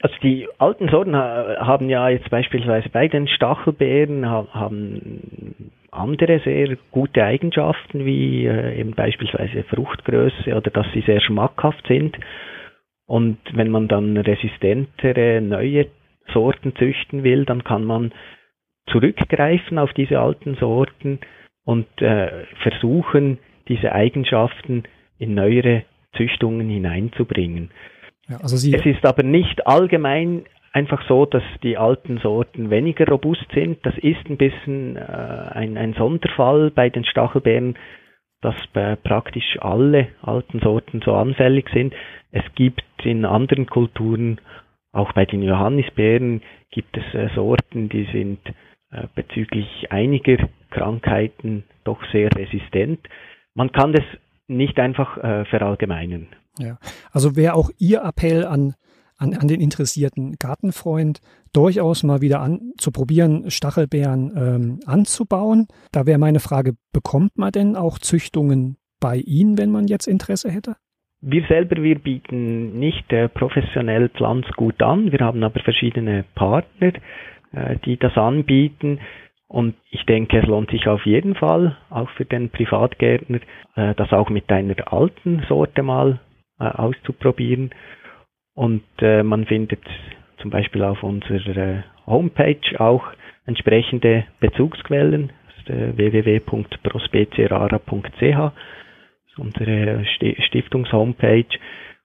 Also 0.03 0.15
die 0.21 0.49
alten 0.57 0.89
Sorten 0.89 1.15
haben 1.15 1.87
ja 1.87 2.09
jetzt 2.09 2.29
beispielsweise 2.29 2.89
bei 2.89 3.07
den 3.07 3.25
Stachelbeeren 3.29 4.29
haben 4.29 5.71
andere 5.91 6.39
sehr 6.39 6.75
gute 6.91 7.23
Eigenschaften, 7.23 8.03
wie 8.05 8.45
äh, 8.45 8.77
eben 8.77 8.95
beispielsweise 8.95 9.63
Fruchtgröße 9.63 10.55
oder 10.57 10.71
dass 10.71 10.87
sie 10.93 11.01
sehr 11.01 11.21
schmackhaft 11.21 11.87
sind. 11.87 12.17
Und 13.05 13.37
wenn 13.53 13.69
man 13.69 13.87
dann 13.87 14.17
resistentere, 14.17 15.39
neue 15.39 15.87
Sorten 16.33 16.75
züchten 16.75 17.23
will, 17.23 17.45
dann 17.45 17.63
kann 17.63 17.85
man 17.85 18.11
zurückgreifen 18.87 19.79
auf 19.79 19.93
diese 19.93 20.19
alten 20.19 20.55
Sorten 20.55 21.19
und 21.63 21.87
äh, 22.01 22.43
versuchen, 22.61 23.37
diese 23.69 23.93
Eigenschaften 23.93 24.83
in 25.17 25.33
neuere 25.33 25.83
Züchtungen 26.17 26.67
hineinzubringen. 26.67 27.71
Ja, 28.29 28.37
also 28.37 28.55
es 28.55 28.85
ist 28.85 29.05
aber 29.05 29.23
nicht 29.23 29.67
allgemein 29.67 30.45
einfach 30.71 31.07
so, 31.07 31.25
dass 31.25 31.43
die 31.61 31.77
alten 31.77 32.17
Sorten 32.17 32.69
weniger 32.69 33.07
robust 33.07 33.45
sind. 33.53 33.85
Das 33.85 33.97
ist 33.97 34.27
ein 34.29 34.37
bisschen 34.37 34.97
äh, 34.97 35.01
ein, 35.01 35.77
ein 35.77 35.93
Sonderfall 35.93 36.71
bei 36.71 36.89
den 36.89 37.05
Stachelbeeren, 37.05 37.75
dass 38.41 38.55
äh, 38.73 38.95
praktisch 38.97 39.57
alle 39.61 40.09
alten 40.21 40.59
Sorten 40.59 41.01
so 41.05 41.13
anfällig 41.13 41.69
sind. 41.73 41.93
Es 42.31 42.43
gibt 42.55 42.83
in 43.03 43.25
anderen 43.25 43.67
Kulturen, 43.67 44.41
auch 44.91 45.13
bei 45.13 45.25
den 45.25 45.43
Johannisbeeren, 45.43 46.41
gibt 46.71 46.97
es 46.97 47.13
äh, 47.13 47.29
Sorten, 47.35 47.89
die 47.89 48.07
sind 48.11 48.39
äh, 48.91 49.07
bezüglich 49.15 49.91
einiger 49.91 50.37
Krankheiten 50.71 51.63
doch 51.83 51.99
sehr 52.11 52.29
resistent. 52.35 52.99
Man 53.53 53.71
kann 53.71 53.93
das 53.93 54.05
nicht 54.47 54.79
einfach 54.79 55.17
äh, 55.17 55.45
verallgemeinern. 55.45 56.27
Ja, 56.59 56.77
also 57.11 57.35
wäre 57.35 57.55
auch 57.55 57.71
Ihr 57.79 58.03
Appell 58.03 58.45
an, 58.45 58.75
an, 59.17 59.33
an 59.33 59.47
den 59.47 59.61
interessierten 59.61 60.35
Gartenfreund, 60.39 61.19
durchaus 61.51 62.03
mal 62.03 62.21
wieder 62.21 62.41
an, 62.41 62.73
zu 62.77 62.91
probieren, 62.91 63.49
Stachelbeeren 63.49 64.31
ähm, 64.35 64.79
anzubauen. 64.85 65.67
Da 65.91 66.05
wäre 66.05 66.19
meine 66.19 66.39
Frage, 66.39 66.73
bekommt 66.91 67.37
man 67.37 67.51
denn 67.51 67.75
auch 67.75 67.97
Züchtungen 67.97 68.77
bei 68.99 69.17
Ihnen, 69.17 69.57
wenn 69.57 69.71
man 69.71 69.87
jetzt 69.87 70.07
Interesse 70.07 70.49
hätte? 70.51 70.75
Wir 71.21 71.43
selber, 71.47 71.81
wir 71.81 71.99
bieten 71.99 72.77
nicht 72.79 73.11
äh, 73.13 73.29
professionell 73.29 74.09
Pflanzgut 74.09 74.81
an, 74.81 75.11
wir 75.11 75.19
haben 75.19 75.41
aber 75.43 75.61
verschiedene 75.61 76.25
Partner, 76.35 76.91
äh, 77.53 77.77
die 77.85 77.97
das 77.97 78.17
anbieten. 78.17 78.99
Und 79.47 79.75
ich 79.89 80.05
denke, 80.05 80.39
es 80.39 80.47
lohnt 80.47 80.71
sich 80.71 80.87
auf 80.87 81.05
jeden 81.05 81.35
Fall, 81.35 81.77
auch 81.89 82.09
für 82.17 82.25
den 82.25 82.49
Privatgärtner, 82.49 83.39
äh, 83.75 83.93
das 83.95 84.11
auch 84.11 84.29
mit 84.29 84.51
einer 84.51 84.91
alten 84.91 85.43
Sorte 85.47 85.81
mal 85.81 86.19
auszuprobieren. 86.71 87.71
Und 88.55 88.83
äh, 88.99 89.23
man 89.23 89.45
findet 89.45 89.81
zum 90.37 90.51
Beispiel 90.51 90.83
auf 90.83 91.01
unserer 91.03 91.83
Homepage 92.05 92.79
auch 92.79 93.03
entsprechende 93.45 94.25
Bezugsquellen, 94.39 95.31
äh, 95.67 95.95
www.prospecierara.ch, 95.95 98.51
unsere 99.37 100.05
Stiftungshomepage. 100.47 101.59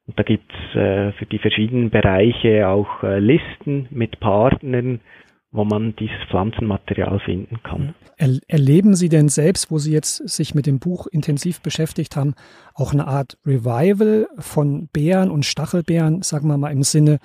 Und 0.07 0.19
da 0.19 0.23
gibt's 0.23 0.55
äh, 0.75 1.13
für 1.13 1.27
die 1.27 1.39
verschiedenen 1.39 1.91
Bereiche 1.91 2.67
auch 2.69 3.03
äh, 3.03 3.19
Listen 3.19 3.87
mit 3.91 4.19
Partnern, 4.21 5.01
wo 5.51 5.65
man 5.65 5.97
dieses 5.97 6.19
Pflanzenmaterial 6.29 7.21
finden 7.21 7.63
kann. 7.63 7.95
Er, 8.17 8.39
erleben 8.49 8.95
Sie 8.95 9.09
denn 9.09 9.29
selbst, 9.29 9.71
wo 9.71 9.79
Sie 9.79 9.93
jetzt 9.93 10.29
sich 10.29 10.55
mit 10.55 10.67
dem 10.67 10.79
Buch 10.79 11.07
intensiv 11.07 11.63
beschäftigt 11.63 12.17
haben, 12.17 12.35
auch 12.75 12.93
eine 12.93 13.07
Art 13.07 13.39
Revival 13.47 14.29
von 14.39 14.89
Bären 14.89 15.31
und 15.31 15.47
Stachelbeeren, 15.47 16.23
sagen 16.23 16.49
wir 16.49 16.59
mal 16.59 16.71
im 16.71 16.83
Sinne 16.83 17.19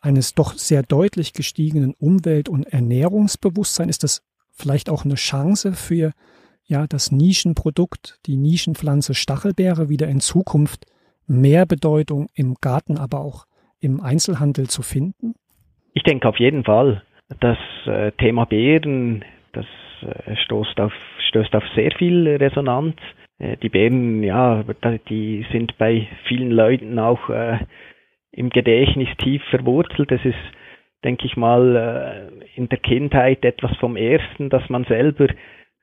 eines 0.00 0.34
doch 0.34 0.54
sehr 0.54 0.82
deutlich 0.82 1.32
gestiegenen 1.32 1.94
Umwelt- 1.94 2.48
und 2.48 2.64
Ernährungsbewusstseins? 2.64 3.90
Ist 3.90 4.04
das 4.04 4.22
vielleicht 4.50 4.90
auch 4.90 5.04
eine 5.04 5.14
Chance 5.14 5.72
für 5.72 6.12
ja, 6.64 6.86
das 6.86 7.12
Nischenprodukt, 7.12 8.18
die 8.26 8.36
Nischenpflanze 8.36 9.14
Stachelbeere 9.14 9.88
wieder 9.88 10.08
in 10.08 10.20
Zukunft 10.20 10.86
mehr 11.26 11.66
Bedeutung 11.66 12.28
im 12.34 12.56
Garten, 12.60 12.98
aber 12.98 13.20
auch 13.20 13.46
im 13.80 14.00
Einzelhandel 14.00 14.68
zu 14.68 14.82
finden? 14.82 15.34
Ich 15.94 16.02
denke 16.02 16.28
auf 16.28 16.38
jeden 16.38 16.64
Fall. 16.64 17.02
Das 17.40 17.58
äh, 17.86 18.12
Thema 18.12 18.46
Beeren, 18.46 19.22
das 19.52 19.66
äh, 20.00 20.34
stoßt 20.36 20.80
auf, 20.80 20.94
stößt 21.28 21.54
auf 21.54 21.64
sehr 21.74 21.90
viel 21.92 22.26
Resonanz. 22.26 22.96
Äh, 23.38 23.58
die 23.58 23.68
Beeren, 23.68 24.22
ja, 24.22 24.64
die 25.10 25.44
sind 25.52 25.76
bei 25.76 26.08
vielen 26.26 26.50
Leuten 26.50 26.98
auch 26.98 27.28
äh, 27.28 27.58
im 28.32 28.48
Gedächtnis 28.48 29.08
tief 29.18 29.42
verwurzelt. 29.50 30.10
Das 30.10 30.24
ist, 30.24 30.38
denke 31.04 31.26
ich 31.26 31.36
mal, 31.36 32.30
äh, 32.34 32.48
in 32.56 32.70
der 32.70 32.78
Kindheit 32.78 33.44
etwas 33.44 33.76
vom 33.76 33.96
Ersten, 33.96 34.48
das 34.48 34.66
man 34.70 34.84
selber 34.84 35.26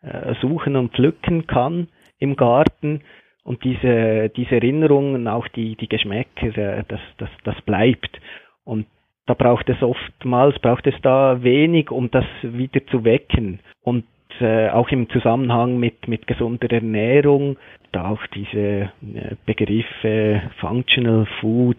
äh, 0.02 0.34
suchen 0.42 0.76
und 0.76 0.94
pflücken 0.94 1.46
kann 1.46 1.90
im 2.18 2.36
Garten. 2.36 3.02
Und 3.44 3.64
diese, 3.64 4.30
diese 4.30 4.56
Erinnerungen, 4.56 5.28
auch 5.28 5.48
die, 5.50 5.76
die 5.76 5.88
Geschmäcker, 5.88 6.84
das, 6.88 7.00
das, 7.18 7.30
das 7.44 7.62
bleibt. 7.62 8.20
Und 8.64 8.88
da 9.28 9.34
braucht 9.34 9.70
es 9.70 9.82
oftmals, 9.82 10.60
braucht 10.60 10.88
es 10.88 10.96
da 11.02 11.42
wenig, 11.42 11.92
um 11.92 12.12
das 12.12 12.26
wieder 12.42 12.86
zu 12.88 13.04
wecken. 13.04 13.60
Und 13.84 14.06
äh, 14.40 14.70
auch 14.70 14.90
im 14.90 15.10
Zusammenhang 15.10 15.80
mit, 15.80 16.08
mit 16.08 16.28
gesunder 16.28 16.72
Ernährung, 16.72 17.58
da 17.92 18.10
auch 18.10 18.26
diese 18.28 18.60
äh, 18.60 19.36
Begriffe 19.46 20.42
Functional 20.60 21.26
Food, 21.40 21.78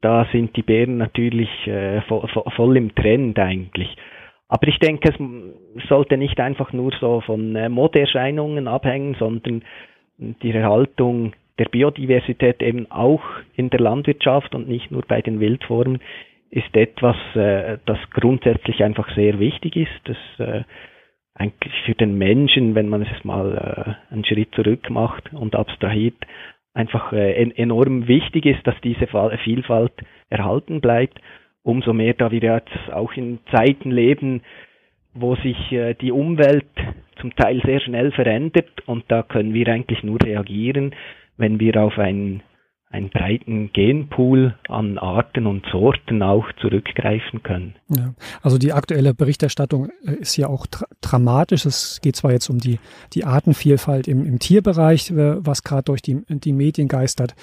da 0.00 0.26
sind 0.32 0.56
die 0.56 0.62
Beeren 0.62 0.98
natürlich 0.98 1.50
äh, 1.66 2.02
voll, 2.02 2.28
voll 2.28 2.76
im 2.76 2.94
Trend 2.94 3.38
eigentlich. 3.38 3.96
Aber 4.48 4.66
ich 4.68 4.78
denke, 4.78 5.10
es 5.10 5.88
sollte 5.88 6.16
nicht 6.16 6.40
einfach 6.40 6.72
nur 6.72 6.92
so 7.00 7.20
von 7.20 7.54
äh, 7.56 7.68
Modeerscheinungen 7.68 8.66
abhängen, 8.68 9.14
sondern 9.18 9.62
die 10.18 10.50
Erhaltung 10.50 11.32
der 11.58 11.66
Biodiversität 11.66 12.62
eben 12.62 12.90
auch 12.90 13.22
in 13.56 13.70
der 13.70 13.80
Landwirtschaft 13.80 14.54
und 14.54 14.68
nicht 14.68 14.90
nur 14.90 15.02
bei 15.06 15.20
den 15.22 15.40
Wildformen 15.40 16.00
ist 16.50 16.74
etwas, 16.76 17.16
äh, 17.34 17.78
das 17.86 17.98
grundsätzlich 18.10 18.82
einfach 18.82 19.14
sehr 19.14 19.38
wichtig 19.38 19.76
ist, 19.76 20.00
das 20.04 20.16
äh, 20.38 20.64
eigentlich 21.34 21.72
für 21.84 21.94
den 21.94 22.18
Menschen, 22.18 22.74
wenn 22.74 22.88
man 22.88 23.02
es 23.02 23.24
mal 23.24 23.96
äh, 24.10 24.12
einen 24.12 24.24
Schritt 24.24 24.54
zurück 24.54 24.90
macht 24.90 25.32
und 25.32 25.54
abstrahiert, 25.54 26.16
einfach 26.74 27.12
äh, 27.12 27.32
enorm 27.56 28.08
wichtig 28.08 28.46
ist, 28.46 28.66
dass 28.66 28.74
diese 28.82 29.06
Vielfalt 29.44 29.92
erhalten 30.30 30.80
bleibt. 30.80 31.20
Umso 31.62 31.92
mehr, 31.92 32.14
da 32.14 32.30
wir 32.30 32.40
jetzt 32.40 32.92
auch 32.92 33.12
in 33.12 33.40
Zeiten 33.52 33.90
leben, 33.90 34.42
wo 35.14 35.36
sich 35.36 35.72
äh, 35.72 35.94
die 35.94 36.12
Umwelt 36.12 36.66
zum 37.20 37.34
Teil 37.34 37.60
sehr 37.64 37.80
schnell 37.80 38.12
verändert 38.12 38.70
und 38.86 39.04
da 39.08 39.22
können 39.22 39.54
wir 39.54 39.68
eigentlich 39.68 40.02
nur 40.02 40.22
reagieren, 40.22 40.94
wenn 41.36 41.60
wir 41.60 41.82
auf 41.82 41.98
ein 41.98 42.42
einen 42.90 43.10
breiten 43.10 43.70
Genpool 43.74 44.56
an 44.66 44.96
Arten 44.96 45.46
und 45.46 45.66
Sorten 45.70 46.22
auch 46.22 46.46
zurückgreifen 46.60 47.42
können. 47.42 47.74
Ja, 47.94 48.14
also 48.40 48.56
die 48.56 48.72
aktuelle 48.72 49.12
Berichterstattung 49.12 49.90
äh, 50.06 50.14
ist 50.14 50.36
ja 50.36 50.48
auch 50.48 50.66
tra 50.66 50.86
dramatisch. 51.02 51.66
Es 51.66 52.00
geht 52.00 52.16
zwar 52.16 52.32
jetzt 52.32 52.48
um 52.48 52.58
die, 52.58 52.78
die 53.12 53.24
Artenvielfalt 53.24 54.08
im, 54.08 54.24
im 54.24 54.38
Tierbereich, 54.38 55.10
äh, 55.10 55.44
was 55.44 55.64
gerade 55.64 55.84
durch 55.84 56.00
die, 56.00 56.22
die 56.28 56.52
Medien 56.52 56.88
geistert, 56.88 57.34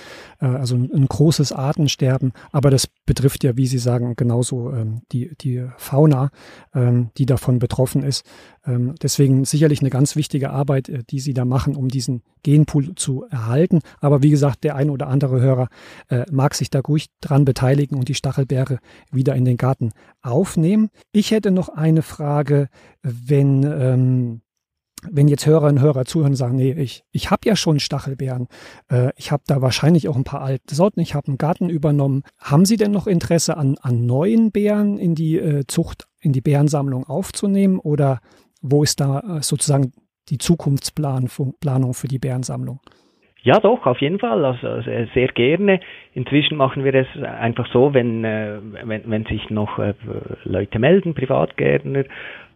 äh, 0.41 0.45
also 0.45 0.75
ein, 0.75 0.91
ein, 0.91 1.05
großes 1.05 1.51
Artensterben, 1.51 2.33
aber 2.51 2.71
das 2.71 2.87
betrifft 3.05 3.43
ja, 3.43 3.55
wie 3.55 3.67
Sie 3.67 3.77
sagen, 3.77 4.15
genauso 4.15 4.71
ähm, 4.71 5.01
die, 5.11 5.35
die 5.39 5.63
Fauna, 5.77 6.31
ähm, 6.73 7.11
die 7.17 7.27
davon 7.27 7.59
betroffen 7.59 8.01
ist. 8.03 8.25
Ähm, 8.65 8.95
deswegen 9.01 9.45
sicherlich 9.45 9.81
eine 9.81 9.91
ganz 9.91 10.15
wichtige 10.15 10.49
Arbeit, 10.49 10.91
die 11.11 11.19
Sie 11.19 11.33
da 11.33 11.45
machen, 11.45 11.75
um 11.75 11.87
diesen 11.87 12.23
Genpool 12.43 12.95
zu 12.95 13.25
erhalten. 13.29 13.81
Aber 14.01 14.23
wie 14.23 14.29
gesagt, 14.29 14.63
der 14.63 14.75
ein 14.75 14.89
oder 14.89 15.07
andere 15.07 15.34
unsere 15.35 15.41
Hörer, 15.41 15.67
äh, 16.09 16.25
mag 16.31 16.55
sich 16.55 16.69
da 16.69 16.79
ruhig 16.79 17.07
dran 17.21 17.45
beteiligen 17.45 17.97
und 17.97 18.07
die 18.07 18.15
Stachelbeere 18.15 18.79
wieder 19.11 19.35
in 19.35 19.45
den 19.45 19.57
Garten 19.57 19.91
aufnehmen. 20.21 20.89
Ich 21.11 21.31
hätte 21.31 21.51
noch 21.51 21.69
eine 21.69 22.01
Frage, 22.01 22.69
wenn 23.01 23.63
ähm, 23.63 24.41
wenn 25.11 25.27
jetzt 25.27 25.45
Hörerinnen 25.45 25.77
und 25.77 25.83
Hörer 25.83 26.05
zuhören 26.05 26.31
und 26.31 26.37
sagen, 26.37 26.55
nee, 26.55 26.71
ich, 26.71 27.03
ich 27.11 27.29
habe 27.29 27.41
ja 27.47 27.55
schon 27.55 27.79
Stachelbeeren, 27.79 28.47
äh, 28.89 29.11
ich 29.17 29.31
habe 29.31 29.43
da 29.45 29.61
wahrscheinlich 29.61 30.07
auch 30.07 30.15
ein 30.15 30.23
paar 30.23 30.41
alte 30.41 30.73
Sorten, 30.73 30.99
ich 30.99 31.13
habe 31.13 31.27
einen 31.27 31.37
Garten 31.37 31.69
übernommen. 31.69 32.23
Haben 32.39 32.65
Sie 32.65 32.75
denn 32.75 32.89
noch 32.89 33.05
Interesse 33.05 33.55
an, 33.55 33.77
an 33.81 34.07
neuen 34.07 34.51
Beeren 34.51 34.97
in 34.97 35.13
die 35.13 35.37
äh, 35.37 35.65
Zucht, 35.67 36.07
in 36.21 36.33
die 36.33 36.41
Beerensammlung 36.41 37.03
aufzunehmen 37.03 37.77
oder 37.77 38.19
wo 38.63 38.81
ist 38.81 38.99
da 38.99 39.19
äh, 39.19 39.43
sozusagen 39.43 39.91
die 40.29 40.39
Zukunftsplanung 40.39 41.93
für 41.93 42.07
die 42.07 42.17
Bärensammlung? 42.17 42.79
Ja, 43.45 43.59
doch, 43.59 43.85
auf 43.85 44.01
jeden 44.01 44.17
Fall. 44.17 44.43
Also 44.43 44.81
sehr 45.13 45.27
gerne. 45.27 45.79
Inzwischen 46.15 46.57
machen 46.57 46.83
wir 46.83 46.95
es 46.95 47.07
einfach 47.23 47.67
so, 47.71 47.93
wenn, 47.93 48.23
äh, 48.23 48.57
wenn, 48.83 49.03
wenn 49.05 49.25
sich 49.25 49.51
noch 49.51 49.77
äh, 49.77 49.93
Leute 50.45 50.79
melden, 50.79 51.13
Privatgärtner, 51.13 52.05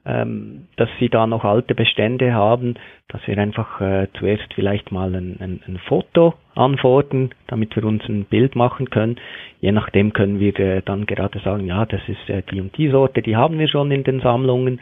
ähm, 0.08 0.66
dass 0.78 0.90
sie 1.00 1.10
da 1.10 1.28
noch 1.28 1.44
alte 1.44 1.76
Bestände 1.76 2.34
haben, 2.34 2.74
dass 3.08 3.22
wir 3.28 3.38
einfach 3.38 3.80
äh, 3.80 4.08
zuerst 4.18 4.52
vielleicht 4.56 4.92
mal 4.92 5.14
ein, 5.14 5.38
ein, 5.40 5.62
ein, 5.68 5.78
Foto 5.88 6.34
antworten, 6.56 7.30
damit 7.46 7.76
wir 7.76 7.84
uns 7.84 8.04
ein 8.10 8.26
Bild 8.26 8.56
machen 8.56 8.90
können. 8.90 9.18
Je 9.62 9.72
nachdem 9.72 10.12
können 10.14 10.40
wir 10.40 10.60
äh, 10.60 10.82
dann 10.84 11.06
gerade 11.06 11.38
sagen, 11.42 11.68
ja, 11.68 11.86
das 11.86 12.02
ist 12.08 12.28
äh, 12.32 12.42
die 12.52 12.62
und 12.62 12.76
die 12.78 12.90
Sorte, 12.90 13.22
die 13.22 13.36
haben 13.36 13.60
wir 13.60 13.68
schon 13.68 13.92
in 13.92 14.04
den 14.04 14.22
Sammlungen. 14.22 14.82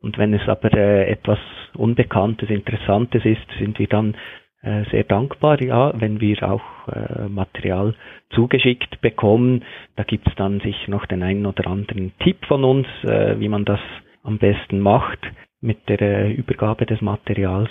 Und 0.00 0.16
wenn 0.16 0.32
es 0.32 0.48
aber 0.48 0.72
äh, 0.72 1.10
etwas 1.10 1.38
Unbekanntes, 1.74 2.48
Interessantes 2.48 3.24
ist, 3.26 3.46
sind 3.58 3.78
wir 3.78 3.86
dann 3.86 4.14
äh, 4.14 4.16
sehr 4.90 5.04
dankbar, 5.04 5.60
ja, 5.60 5.92
wenn 6.00 6.20
wir 6.20 6.40
auch 6.48 6.62
äh, 6.86 7.28
Material 7.28 7.94
zugeschickt 8.30 9.00
bekommen. 9.00 9.64
Da 9.96 10.04
gibt 10.04 10.28
es 10.28 10.34
dann 10.36 10.60
sicher 10.60 10.90
noch 10.90 11.06
den 11.06 11.22
einen 11.22 11.46
oder 11.46 11.66
anderen 11.66 12.12
Tipp 12.20 12.44
von 12.46 12.62
uns, 12.62 12.86
äh, 13.02 13.40
wie 13.40 13.48
man 13.48 13.64
das 13.64 13.80
am 14.22 14.38
besten 14.38 14.78
macht 14.80 15.18
mit 15.60 15.88
der 15.88 16.00
äh, 16.00 16.32
Übergabe 16.32 16.86
des 16.86 17.00
Materials. 17.00 17.70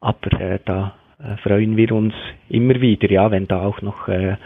Aber 0.00 0.40
äh, 0.40 0.58
da 0.64 0.94
äh, 1.18 1.36
freuen 1.38 1.76
wir 1.76 1.92
uns 1.92 2.14
immer 2.48 2.80
wieder, 2.80 3.10
ja, 3.10 3.30
wenn 3.30 3.48
da 3.48 3.62
auch 3.62 3.80
noch 3.82 4.08
äh, 4.08 4.36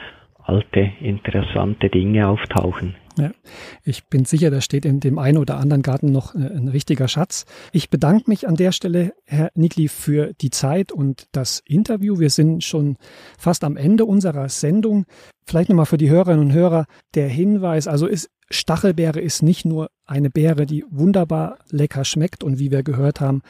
alte, 0.44 0.92
interessante 1.00 1.88
Dinge 1.88 2.28
auftauchen. 2.28 2.94
Ja, 3.20 3.30
ich 3.84 4.04
bin 4.06 4.24
sicher, 4.24 4.50
da 4.50 4.60
steht 4.60 4.84
in 4.84 5.00
dem 5.00 5.18
einen 5.18 5.38
oder 5.38 5.56
anderen 5.58 5.82
Garten 5.82 6.12
noch 6.12 6.34
äh, 6.34 6.38
ein 6.38 6.68
richtiger 6.68 7.08
Schatz. 7.08 7.44
Ich 7.72 7.90
bedanke 7.90 8.30
mich 8.30 8.48
an 8.48 8.56
der 8.56 8.72
Stelle, 8.72 9.12
Herr 9.24 9.50
Nikli, 9.54 9.88
für 9.88 10.32
die 10.40 10.50
Zeit 10.50 10.92
und 10.92 11.26
das 11.32 11.62
Interview. 11.66 12.18
Wir 12.18 12.30
sind 12.30 12.64
schon 12.64 12.96
fast 13.38 13.64
am 13.64 13.76
Ende 13.76 14.04
unserer 14.04 14.48
Sendung. 14.48 15.06
Vielleicht 15.46 15.68
nochmal 15.68 15.86
für 15.86 15.98
die 15.98 16.10
Hörerinnen 16.10 16.40
und 16.46 16.52
Hörer 16.52 16.86
der 17.14 17.28
Hinweis, 17.28 17.88
also 17.88 18.06
ist 18.06 18.30
Stachelbeere 18.52 19.20
ist 19.20 19.42
nicht 19.42 19.64
nur 19.64 19.90
eine 20.06 20.28
Beere, 20.28 20.66
die 20.66 20.84
wunderbar 20.90 21.58
lecker 21.70 22.04
schmeckt 22.04 22.42
und 22.42 22.58
wie 22.58 22.72
wir 22.72 22.82
gehört 22.82 23.20
haben, 23.20 23.42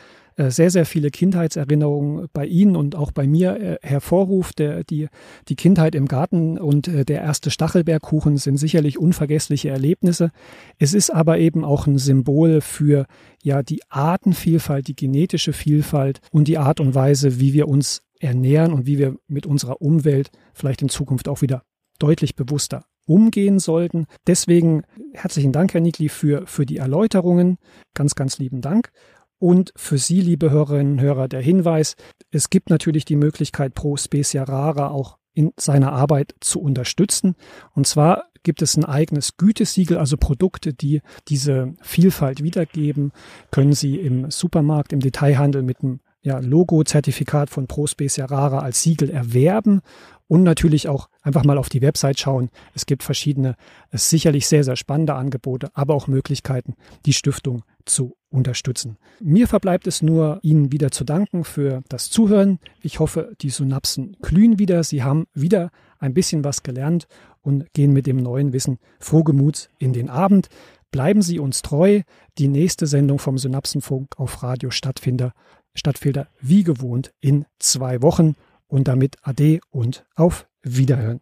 sehr, 0.48 0.70
sehr 0.70 0.86
viele 0.86 1.10
Kindheitserinnerungen 1.10 2.28
bei 2.32 2.46
Ihnen 2.46 2.76
und 2.76 2.94
auch 2.94 3.12
bei 3.12 3.26
mir 3.26 3.60
äh, 3.60 3.78
hervorruft. 3.82 4.58
Der, 4.58 4.84
die, 4.84 5.08
die 5.48 5.56
Kindheit 5.56 5.94
im 5.94 6.06
Garten 6.06 6.56
und 6.56 6.88
äh, 6.88 7.04
der 7.04 7.20
erste 7.20 7.50
Stachelbeerkuchen 7.50 8.36
sind 8.36 8.56
sicherlich 8.56 8.98
unvergessliche 8.98 9.68
Erlebnisse. 9.68 10.30
Es 10.78 10.94
ist 10.94 11.10
aber 11.10 11.38
eben 11.38 11.64
auch 11.64 11.86
ein 11.86 11.98
Symbol 11.98 12.60
für 12.60 13.06
ja 13.42 13.62
die 13.62 13.82
Artenvielfalt, 13.88 14.88
die 14.88 14.96
genetische 14.96 15.52
Vielfalt 15.52 16.20
und 16.30 16.48
die 16.48 16.58
Art 16.58 16.80
und 16.80 16.94
Weise, 16.94 17.40
wie 17.40 17.52
wir 17.52 17.68
uns 17.68 18.02
ernähren 18.20 18.72
und 18.72 18.86
wie 18.86 18.98
wir 18.98 19.16
mit 19.26 19.46
unserer 19.46 19.82
Umwelt 19.82 20.30
vielleicht 20.54 20.82
in 20.82 20.88
Zukunft 20.88 21.28
auch 21.28 21.42
wieder 21.42 21.62
deutlich 21.98 22.36
bewusster 22.36 22.84
umgehen 23.06 23.58
sollten. 23.58 24.06
Deswegen 24.26 24.82
herzlichen 25.12 25.52
Dank, 25.52 25.74
Herr 25.74 25.80
Nikli, 25.80 26.08
für, 26.08 26.46
für 26.46 26.64
die 26.64 26.76
Erläuterungen. 26.76 27.58
Ganz, 27.94 28.14
ganz 28.14 28.38
lieben 28.38 28.60
Dank. 28.60 28.92
Und 29.40 29.72
für 29.74 29.96
Sie, 29.96 30.20
liebe 30.20 30.50
Hörerinnen 30.50 30.92
und 30.92 31.00
Hörer, 31.00 31.26
der 31.26 31.40
Hinweis, 31.40 31.96
es 32.30 32.50
gibt 32.50 32.68
natürlich 32.68 33.06
die 33.06 33.16
Möglichkeit, 33.16 33.74
Pro 33.74 33.96
Specia 33.96 34.44
Rara 34.44 34.90
auch 34.90 35.16
in 35.32 35.52
seiner 35.56 35.92
Arbeit 35.92 36.34
zu 36.40 36.60
unterstützen. 36.60 37.36
Und 37.74 37.86
zwar 37.86 38.24
gibt 38.42 38.60
es 38.60 38.76
ein 38.76 38.84
eigenes 38.84 39.38
Gütesiegel, 39.38 39.96
also 39.96 40.18
Produkte, 40.18 40.74
die 40.74 41.00
diese 41.28 41.72
Vielfalt 41.80 42.42
wiedergeben, 42.42 43.12
können 43.50 43.72
Sie 43.72 43.96
im 43.96 44.30
Supermarkt, 44.30 44.92
im 44.92 45.00
Detailhandel 45.00 45.62
mit 45.62 45.82
einem 45.82 46.00
ja, 46.20 46.38
Logo-Zertifikat 46.38 47.48
von 47.48 47.66
Pro 47.66 47.86
Specia 47.86 48.26
Rara 48.26 48.58
als 48.58 48.82
Siegel 48.82 49.08
erwerben 49.08 49.80
und 50.28 50.42
natürlich 50.42 50.86
auch 50.86 51.08
einfach 51.22 51.44
mal 51.44 51.56
auf 51.56 51.70
die 51.70 51.80
Website 51.80 52.20
schauen. 52.20 52.50
Es 52.74 52.84
gibt 52.84 53.02
verschiedene, 53.02 53.56
sicherlich 53.90 54.46
sehr, 54.46 54.64
sehr 54.64 54.76
spannende 54.76 55.14
Angebote, 55.14 55.70
aber 55.72 55.94
auch 55.94 56.08
Möglichkeiten, 56.08 56.74
die 57.06 57.14
Stiftung 57.14 57.64
zu 57.86 58.16
unterstützen. 58.30 58.96
Mir 59.20 59.48
verbleibt 59.48 59.86
es 59.86 60.02
nur, 60.02 60.38
Ihnen 60.42 60.72
wieder 60.72 60.90
zu 60.90 61.04
danken 61.04 61.44
für 61.44 61.82
das 61.88 62.10
Zuhören. 62.10 62.58
Ich 62.80 63.00
hoffe, 63.00 63.32
die 63.40 63.50
Synapsen 63.50 64.16
glühen 64.22 64.58
wieder. 64.58 64.82
Sie 64.84 65.02
haben 65.02 65.26
wieder 65.34 65.70
ein 65.98 66.14
bisschen 66.14 66.44
was 66.44 66.62
gelernt 66.62 67.06
und 67.42 67.72
gehen 67.72 67.92
mit 67.92 68.06
dem 68.06 68.16
neuen 68.16 68.52
Wissen 68.52 68.78
frohgemut 68.98 69.68
in 69.78 69.92
den 69.92 70.08
Abend. 70.08 70.48
Bleiben 70.90 71.22
Sie 71.22 71.38
uns 71.38 71.62
treu. 71.62 72.02
Die 72.38 72.48
nächste 72.48 72.86
Sendung 72.86 73.18
vom 73.18 73.38
Synapsenfunk 73.38 74.18
auf 74.18 74.42
Radio 74.42 74.70
Stadtfinder, 74.70 75.32
Stadtfilter 75.74 76.28
wie 76.40 76.64
gewohnt 76.64 77.12
in 77.20 77.46
zwei 77.58 78.02
Wochen 78.02 78.34
und 78.66 78.88
damit 78.88 79.16
Ade 79.22 79.60
und 79.70 80.04
auf 80.14 80.46
Wiederhören. 80.62 81.20